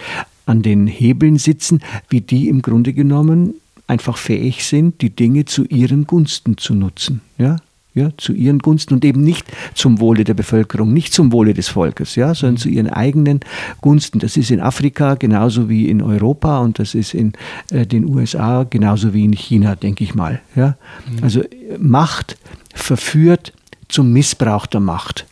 an 0.47 0.63
den 0.63 0.87
Hebeln 0.87 1.37
sitzen, 1.37 1.81
wie 2.09 2.21
die 2.21 2.49
im 2.49 2.61
Grunde 2.63 2.93
genommen 2.93 3.53
einfach 3.91 4.17
fähig 4.17 4.65
sind, 4.65 5.01
die 5.01 5.09
Dinge 5.09 5.43
zu 5.43 5.65
ihren 5.65 6.07
Gunsten 6.07 6.57
zu 6.57 6.73
nutzen. 6.73 7.19
Ja? 7.37 7.57
Ja, 7.93 8.11
zu 8.15 8.31
ihren 8.31 8.59
Gunsten 8.59 8.93
und 8.93 9.03
eben 9.03 9.21
nicht 9.21 9.45
zum 9.73 9.99
Wohle 9.99 10.23
der 10.23 10.33
Bevölkerung, 10.33 10.93
nicht 10.93 11.11
zum 11.11 11.33
Wohle 11.33 11.53
des 11.53 11.67
Volkes, 11.67 12.15
ja, 12.15 12.33
sondern 12.33 12.55
zu 12.55 12.69
ihren 12.69 12.89
eigenen 12.89 13.41
Gunsten. 13.81 14.19
Das 14.19 14.37
ist 14.37 14.49
in 14.49 14.61
Afrika 14.61 15.15
genauso 15.15 15.67
wie 15.67 15.89
in 15.89 16.01
Europa 16.01 16.59
und 16.59 16.79
das 16.79 16.95
ist 16.95 17.13
in 17.13 17.33
äh, 17.69 17.85
den 17.85 18.05
USA 18.05 18.63
genauso 18.63 19.13
wie 19.13 19.25
in 19.25 19.33
China, 19.33 19.75
denke 19.75 20.05
ich 20.05 20.15
mal. 20.15 20.39
Ja. 20.55 20.77
Mhm. 21.11 21.21
Also 21.21 21.43
Macht 21.79 22.37
verführt 22.73 23.51
zum 23.89 24.13
Missbrauch 24.13 24.67
der 24.67 24.79
Macht. 24.79 25.25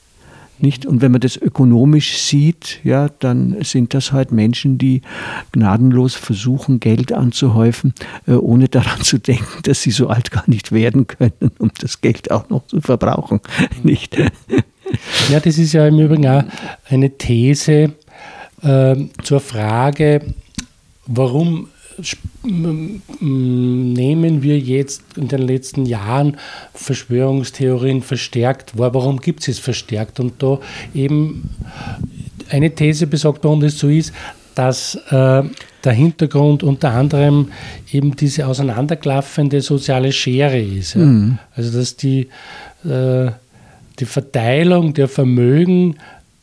Nicht? 0.62 0.86
Und 0.86 1.02
wenn 1.02 1.12
man 1.12 1.22
das 1.22 1.38
ökonomisch 1.38 2.18
sieht, 2.18 2.80
ja, 2.84 3.10
dann 3.20 3.58
sind 3.64 3.94
das 3.94 4.12
halt 4.12 4.32
Menschen, 4.32 4.78
die 4.78 5.02
gnadenlos 5.52 6.16
versuchen, 6.16 6.80
Geld 6.80 7.14
anzuhäufen, 7.14 7.94
äh, 8.28 8.34
ohne 8.34 8.68
daran 8.68 9.02
zu 9.02 9.18
denken, 9.18 9.62
dass 9.64 9.82
sie 9.82 9.92
so 9.92 10.08
alt 10.08 10.32
gar 10.32 10.50
nicht 10.50 10.72
werden 10.72 11.08
können, 11.08 11.52
um 11.60 11.72
das 11.80 12.02
Geld 12.02 12.32
auch 12.32 12.50
noch 12.50 12.68
zu 12.68 12.82
verbrauchen. 12.82 13.40
Nicht? 13.84 14.18
Ja, 15.30 15.40
das 15.40 15.58
ist 15.58 15.74
ja 15.74 15.88
im 15.88 16.00
Übrigen 16.00 16.28
auch 16.28 16.44
eine 16.90 17.12
These 17.12 17.94
äh, 18.62 18.96
zur 19.24 19.40
Frage, 19.40 20.34
warum 21.06 21.68
nehmen 23.22 24.44
wir 24.44 24.60
jetzt 24.60 25.04
in 25.18 25.28
den 25.28 25.42
letzten 25.42 25.86
Jahren 25.86 26.38
Verschwörungstheorien 26.74 28.02
verstärkt 28.02 28.78
wahr? 28.78 28.94
Warum 28.94 29.20
gibt 29.20 29.42
es 29.42 29.48
es 29.50 29.60
verstärkt? 29.60 30.20
Und 30.20 30.42
da 30.42 30.60
eben 30.94 31.50
eine 32.50 32.74
These 32.74 33.08
besagt, 33.08 33.44
warum 33.44 33.62
das 33.62 33.78
so 33.78 33.90
ist, 33.90 34.14
dass 34.56 34.96
äh, 35.10 35.44
der 35.84 35.92
Hintergrund 35.94 36.64
unter 36.64 36.92
anderem 36.92 37.52
eben 37.92 38.16
diese 38.16 38.48
auseinanderklaffende 38.48 39.62
soziale 39.62 40.12
Schere 40.12 40.60
ist. 40.60 40.96
Ja? 40.96 41.02
Mhm. 41.02 41.40
Also 41.56 41.78
dass 41.78 41.96
die 41.96 42.28
äh, 42.84 43.32
die 44.00 44.06
Verteilung 44.06 44.94
der 44.94 45.08
Vermögen 45.08 45.98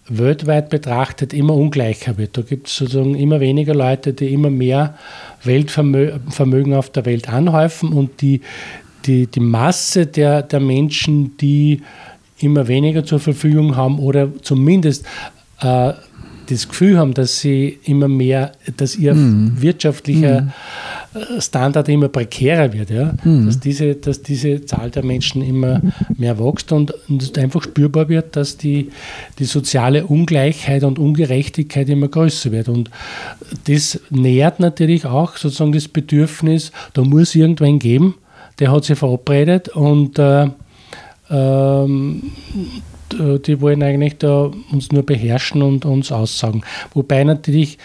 weltweit 0.09 0.71
betrachtet 0.71 1.33
immer 1.33 1.55
ungleicher 1.55 2.17
wird. 2.19 2.37
Da 2.37 2.43
gibt 2.43 2.69
es 2.69 2.77
sozusagen 2.77 3.15
immer 3.15 3.41
weniger 3.41 3.75
Leute, 3.75 4.13
die 4.13 4.33
immer 4.33 4.51
mehr 4.51 4.97
Weltvermögen 5.45 6.75
auf 6.75 6.91
der 6.91 7.05
Welt 7.07 7.29
anhäufen 7.29 7.93
und 7.93 8.21
die, 8.21 8.41
die, 9.05 9.27
die 9.27 9.41
Masse 9.41 10.07
der, 10.07 10.43
der 10.43 10.61
Menschen, 10.61 11.37
die 11.39 11.83
immer 12.39 12.69
weniger 12.69 13.05
zur 13.05 13.21
Verfügung 13.21 13.77
haben 13.77 13.99
oder 13.99 14.29
zumindest 14.43 15.07
äh, 15.61 15.93
das 16.49 16.69
Gefühl 16.69 16.99
haben, 16.99 17.15
dass 17.15 17.41
sie 17.41 17.79
immer 17.85 18.09
mehr, 18.09 18.53
dass 18.77 18.97
ihr 18.97 19.15
mhm. 19.15 19.61
wirtschaftlicher 19.61 20.43
mhm. 20.43 20.53
Standard 21.39 21.89
immer 21.89 22.09
prekärer 22.09 22.73
wird, 22.73 22.91
ja? 22.91 23.15
Mhm. 23.25 23.47
dass, 23.47 23.61
diese, 23.61 23.95
dass 23.95 24.23
diese 24.23 24.65
Zahl 24.65 24.91
der 24.91 25.05
Menschen 25.05 25.43
immer 25.43 25.81
mehr 26.17 26.39
wächst 26.39 26.73
und, 26.73 26.93
und 27.09 27.39
einfach 27.39 27.63
spürbar 27.63 28.09
wird, 28.09 28.37
dass 28.37 28.57
die, 28.57 28.91
die 29.39 29.45
soziale 29.45 30.07
Ungleichheit 30.07 30.85
und 30.85 30.99
Ungerechtigkeit 30.99 31.89
immer 31.89 32.09
größer 32.09 32.53
wird. 32.53 32.69
Und 32.69 32.91
das 33.67 34.01
nährt 34.11 34.61
natürlich 34.61 35.07
auch 35.07 35.37
sozusagen 35.37 35.73
das 35.73 35.89
Bedürfnis, 35.89 36.73
da 36.93 37.03
muss 37.03 37.35
irgendwen 37.35 37.79
geben, 37.79 38.17
der 38.59 38.73
hat 38.73 38.85
sich 38.85 38.99
verabredet 38.99 39.69
und 39.69 40.19
äh, 40.19 40.49
ähm, 41.31 42.33
die 43.13 43.61
wollen 43.61 43.83
eigentlich 43.83 44.19
da 44.19 44.51
uns 44.73 44.91
nur 44.91 45.05
beherrschen 45.05 45.63
und 45.63 45.85
uns 45.85 46.11
aussagen. 46.11 46.63
Wobei 46.93 47.23
natürlich, 47.25 47.79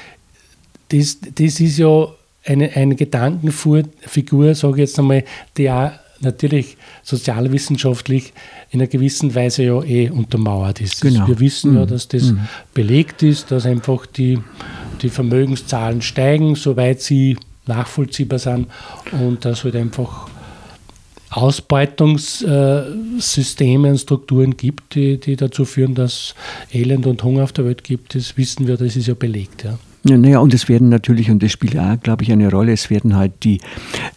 das, 0.90 1.20
das 1.36 1.60
ist 1.60 1.78
ja 1.78 2.08
eine, 2.46 2.76
eine 2.76 2.96
Gedankenfigur, 2.96 4.56
sage 4.56 4.74
ich 4.74 4.90
jetzt 4.90 5.00
einmal, 5.00 5.24
die 5.58 5.70
auch 5.70 5.92
natürlich 6.22 6.78
sozialwissenschaftlich 7.04 8.34
in 8.70 8.80
einer 8.80 8.88
gewissen 8.88 9.36
Weise 9.36 9.64
ja 9.64 9.84
eh 9.84 10.10
untermauert 10.10 10.80
ist. 10.82 11.02
Genau. 11.02 11.28
Wir 11.28 11.40
wissen 11.40 11.72
mhm. 11.72 11.78
ja, 11.78 11.86
dass 11.86 12.08
das 12.08 12.32
mhm. 12.32 12.48
belegt 12.74 13.22
ist, 13.24 13.52
dass 13.52 13.66
einfach 13.66 14.06
die, 14.06 14.40
die 15.02 15.10
Vermögenszahlen 15.10 16.02
steigen, 16.02 16.56
soweit 16.56 17.02
sie 17.02 17.36
nachvollziehbar 17.66 18.40
sind 18.40 18.68
und 19.12 19.44
dass 19.46 19.64
halt 19.64 19.76
einfach 19.76 20.30
Ausbeutungssysteme 21.30 23.90
und 23.90 23.98
Strukturen 23.98 24.58
gibt, 24.58 24.96
die, 24.96 25.18
die 25.20 25.38
dazu 25.38 25.66
führen, 25.66 25.96
dass 25.96 26.36
Elend 26.74 27.08
und 27.08 27.24
Hunger 27.24 27.44
auf 27.44 27.54
der 27.54 27.66
Welt 27.66 27.84
gibt. 27.84 28.16
Das 28.16 28.38
wissen 28.38 28.68
wir, 28.68 28.78
das 28.78 28.98
ist 28.98 29.08
ja 29.08 29.14
belegt. 29.14 29.64
Ja. 29.64 29.78
Ja, 30.04 30.18
naja, 30.18 30.40
und 30.40 30.52
es 30.52 30.68
werden 30.68 30.90
natürlich, 30.90 31.30
und 31.30 31.44
das 31.44 31.52
spielt 31.52 31.78
auch, 31.78 32.00
glaube 32.02 32.24
ich, 32.24 32.32
eine 32.32 32.50
Rolle, 32.50 32.72
es 32.72 32.90
werden 32.90 33.16
halt 33.16 33.34
die, 33.44 33.60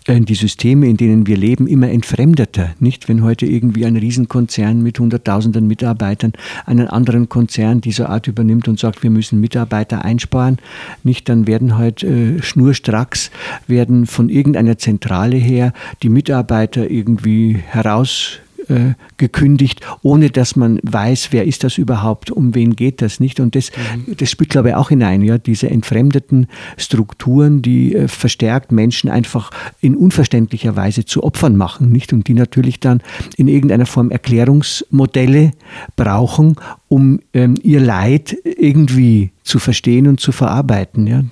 äh, 0.07 0.19
die 0.19 0.35
Systeme, 0.35 0.89
in 0.89 0.97
denen 0.97 1.27
wir 1.27 1.37
leben, 1.37 1.67
immer 1.67 1.91
entfremdeter. 1.91 2.71
Nicht, 2.81 3.07
wenn 3.07 3.23
heute 3.23 3.45
irgendwie 3.45 3.85
ein 3.85 3.97
Riesenkonzern 3.97 4.83
mit 4.83 4.99
hunderttausenden 4.99 5.67
Mitarbeitern 5.67 6.33
einen 6.65 6.89
anderen 6.89 7.29
Konzern 7.29 7.83
dieser 7.83 8.09
Art 8.09 8.29
übernimmt 8.29 8.67
und 8.67 8.79
sagt, 8.79 9.03
wir 9.03 9.11
müssen 9.11 9.41
Mitarbeiter 9.41 10.03
einsparen, 10.07 10.57
nicht, 11.03 11.29
dann 11.29 11.47
werden 11.47 11.77
halt 11.77 12.03
äh, 12.03 12.41
schnurstracks, 12.41 13.31
werden 13.67 14.07
von 14.07 14.31
irgendeiner 14.31 14.79
Zentrale 14.79 15.37
her 15.37 15.75
die 16.03 16.09
Mitarbeiter 16.09 16.91
irgendwie 16.91 17.59
heraus 17.63 18.39
äh, 18.69 18.95
gekündigt, 19.17 19.81
ohne 20.03 20.31
dass 20.31 20.57
man 20.57 20.81
weiß, 20.83 21.29
wer 21.31 21.45
ist 21.45 21.65
das 21.65 21.79
überhaupt, 21.79 22.31
um 22.31 22.55
wen 22.55 22.77
geht 22.77 23.03
das 23.03 23.21
nicht. 23.21 23.41
Und 23.41 23.55
das, 23.55 23.71
mhm. 24.07 24.17
das 24.17 24.31
spielt, 24.31 24.51
glaube 24.51 24.71
ich, 24.71 24.75
auch 24.75 24.89
hinein, 24.89 25.23
ja, 25.23 25.39
diese 25.39 25.71
entfremdeten 25.71 26.47
Strukturen, 26.77 27.63
die 27.63 27.95
äh, 27.95 28.09
verstärkt 28.09 28.73
Menschen 28.73 29.11
einfach 29.11 29.51
in 29.81 29.97
unverständlicher 29.97 30.77
Weise 30.77 31.05
zu 31.05 31.23
Opfern 31.23 31.57
machen, 31.57 31.91
nicht? 31.91 32.13
Und 32.13 32.29
die 32.29 32.35
natürlich 32.35 32.81
dann 32.81 33.03
in 33.37 33.49
irgendeiner 33.49 33.87
Form 33.87 34.11
Erklärungsmodelle 34.11 35.53
brauchen, 35.97 36.57
um 36.89 37.21
ähm, 37.33 37.55
ihr 37.63 37.81
Leid 37.81 38.37
irgendwie 38.45 39.31
zu 39.43 39.59
verstehen 39.59 40.07
und 40.07 40.21
zu 40.21 40.33
verarbeiten. 40.33 41.07
Ja. 41.07 41.23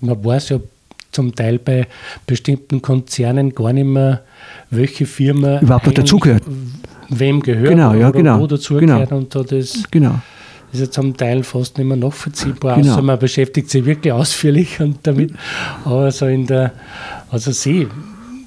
Man 0.00 0.24
weiß 0.24 0.50
ja 0.50 0.60
zum 1.18 1.34
Teil 1.34 1.58
bei 1.58 1.88
bestimmten 2.26 2.80
Konzernen 2.80 3.52
gar 3.52 3.72
nicht 3.72 3.86
mehr, 3.86 4.22
welche 4.70 5.04
Firma 5.04 5.58
überhaupt 5.58 5.86
noch 5.86 5.94
dazugehört. 5.94 6.44
Wem 7.08 7.40
gehört 7.40 7.70
genau, 7.70 7.92
ja, 7.94 8.08
oder 8.08 8.18
genau, 8.18 8.38
wo 8.38 8.46
dazugehört. 8.46 9.08
Genau. 9.08 9.20
Und 9.20 9.34
da 9.34 9.42
das 9.42 9.82
genau. 9.90 10.20
ist 10.72 10.80
ja 10.80 10.88
zum 10.88 11.16
Teil 11.16 11.42
fast 11.42 11.76
nicht 11.76 11.88
mehr 11.88 11.96
nachvollziehbar, 11.96 12.76
genau. 12.76 12.92
außer 12.92 13.02
man 13.02 13.18
beschäftigt 13.18 13.68
sich 13.68 13.84
wirklich 13.84 14.12
ausführlich 14.12 14.78
und 14.78 14.98
damit. 15.02 15.32
Aber 15.84 16.12
so 16.12 16.26
in 16.26 16.46
der, 16.46 16.72
also 17.32 17.50
sie, 17.50 17.88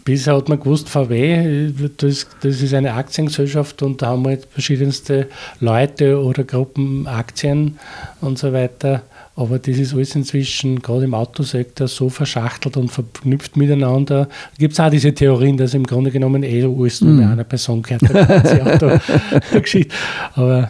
Bisher 0.04 0.36
hat 0.36 0.50
man 0.50 0.60
gewusst, 0.60 0.90
VW, 0.90 1.72
das, 1.98 2.26
das, 2.42 2.62
ist 2.64 2.74
eine 2.74 2.94
Aktiengesellschaft 2.96 3.84
und 3.84 4.02
da 4.02 4.08
haben 4.08 4.26
wir 4.26 4.40
verschiedenste 4.50 5.28
Leute 5.60 6.20
oder 6.20 6.44
Gruppen 6.44 7.06
Aktien 7.06 7.78
und 8.20 8.40
so 8.40 8.52
weiter. 8.52 9.04
Aber 9.42 9.58
das 9.58 9.76
ist 9.76 9.96
alles 9.96 10.14
inzwischen, 10.16 10.84
gerade 10.84 11.06
im 11.06 11.16
Autosektor, 11.16 11.88
so 11.88 12.10
verschachtelt 12.10 12.78
und 12.78 12.92
verknüpft 12.92 13.58
miteinander. 13.58 14.26
Da 14.26 14.58
gibt 14.60 14.74
es 14.74 14.80
auch 14.80 14.92
diese 14.92 15.16
Theorien, 15.16 15.58
dass 15.58 15.74
im 15.74 15.84
Grunde 15.84 16.12
genommen 16.12 16.44
eh 16.44 16.64
alles 16.64 17.02
nur 17.02 17.14
mm. 17.14 17.32
einer 17.32 17.44
Person 17.44 17.82
gehört, 17.82 18.04
Geschichte. 19.64 19.96
Aber 20.36 20.70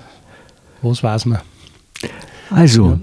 was 0.82 1.04
weiß 1.04 1.26
man? 1.26 1.42
Also. 2.50 2.98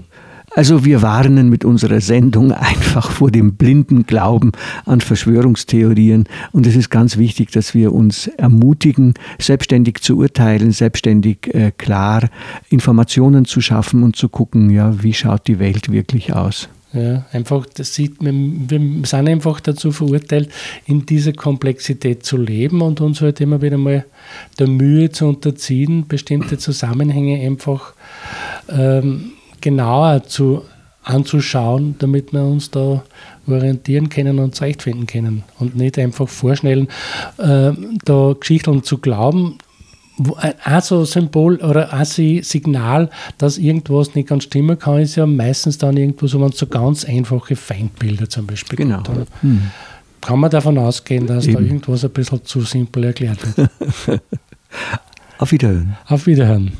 Also 0.55 0.83
wir 0.83 1.01
warnen 1.01 1.49
mit 1.49 1.63
unserer 1.63 2.01
Sendung 2.01 2.51
einfach 2.51 3.11
vor 3.11 3.31
dem 3.31 3.55
blinden 3.55 4.05
Glauben 4.05 4.51
an 4.85 5.01
Verschwörungstheorien. 5.01 6.25
Und 6.51 6.67
es 6.67 6.75
ist 6.75 6.89
ganz 6.89 7.17
wichtig, 7.17 7.51
dass 7.51 7.73
wir 7.73 7.93
uns 7.93 8.27
ermutigen, 8.27 9.13
selbstständig 9.39 9.99
zu 10.01 10.17
urteilen, 10.17 10.71
selbstständig 10.71 11.53
äh, 11.53 11.71
klar 11.77 12.29
Informationen 12.69 13.45
zu 13.45 13.61
schaffen 13.61 14.03
und 14.03 14.15
zu 14.15 14.29
gucken, 14.29 14.69
ja, 14.69 15.01
wie 15.03 15.13
schaut 15.13 15.47
die 15.47 15.59
Welt 15.59 15.91
wirklich 15.91 16.33
aus. 16.33 16.69
Ja, 16.91 17.23
einfach, 17.31 17.67
das 17.67 17.93
sieht, 17.93 18.15
wir, 18.19 18.79
sind 19.05 19.13
einfach 19.13 19.59
dazu 19.59 19.91
verurteilt, 19.91 20.49
in 20.87 21.05
dieser 21.05 21.33
Komplexität 21.33 22.25
zu 22.25 22.35
leben 22.35 22.81
und 22.81 22.99
uns 22.99 23.21
halt 23.21 23.39
immer 23.41 23.61
wieder 23.61 23.77
mal 23.77 24.05
der 24.57 24.67
Mühe 24.67 25.11
zu 25.11 25.27
unterziehen, 25.27 26.07
bestimmte 26.07 26.57
Zusammenhänge 26.57 27.45
einfach 27.45 27.93
ähm, 28.69 29.33
genauer 29.61 30.23
zu, 30.23 30.63
anzuschauen, 31.03 31.95
damit 31.99 32.33
wir 32.33 32.43
uns 32.43 32.71
da 32.71 33.03
orientieren 33.47 34.09
können 34.09 34.39
und 34.39 34.55
zurechtfinden 34.55 35.07
können 35.07 35.43
und 35.59 35.75
nicht 35.75 35.97
einfach 35.97 36.27
vorschnellen, 36.27 36.87
äh, 37.37 37.71
da 38.05 38.35
Geschichten 38.39 38.83
zu 38.83 38.99
glauben, 38.99 39.57
ein 40.63 40.81
so 40.81 41.05
Symbol 41.05 41.55
oder 41.57 41.93
ein 41.93 42.05
Signal, 42.05 43.09
dass 43.37 43.57
irgendwas 43.57 44.15
nicht 44.15 44.27
ganz 44.27 44.43
stimmen 44.43 44.77
kann, 44.77 44.99
ist 44.99 45.15
ja 45.15 45.25
meistens 45.25 45.77
dann 45.77 45.95
irgendwo 45.95 46.27
so, 46.27 46.41
wenn 46.41 46.49
es 46.49 46.57
so 46.57 46.67
ganz 46.67 47.05
einfache 47.05 47.55
Feindbilder 47.55 48.29
zum 48.29 48.45
Beispiel 48.45 48.77
genau. 48.77 49.01
hm. 49.41 49.71
Kann 50.21 50.39
man 50.39 50.51
davon 50.51 50.77
ausgehen, 50.77 51.25
dass 51.25 51.45
Eben. 51.45 51.53
da 51.55 51.61
irgendwas 51.61 52.03
ein 52.03 52.11
bisschen 52.11 52.43
zu 52.43 52.61
simpel 52.61 53.05
erklärt 53.05 53.39
wird. 53.57 53.71
Auf 55.37 55.53
Wiederhören. 55.53 55.95
Auf 56.07 56.27
Wiederhören. 56.27 56.73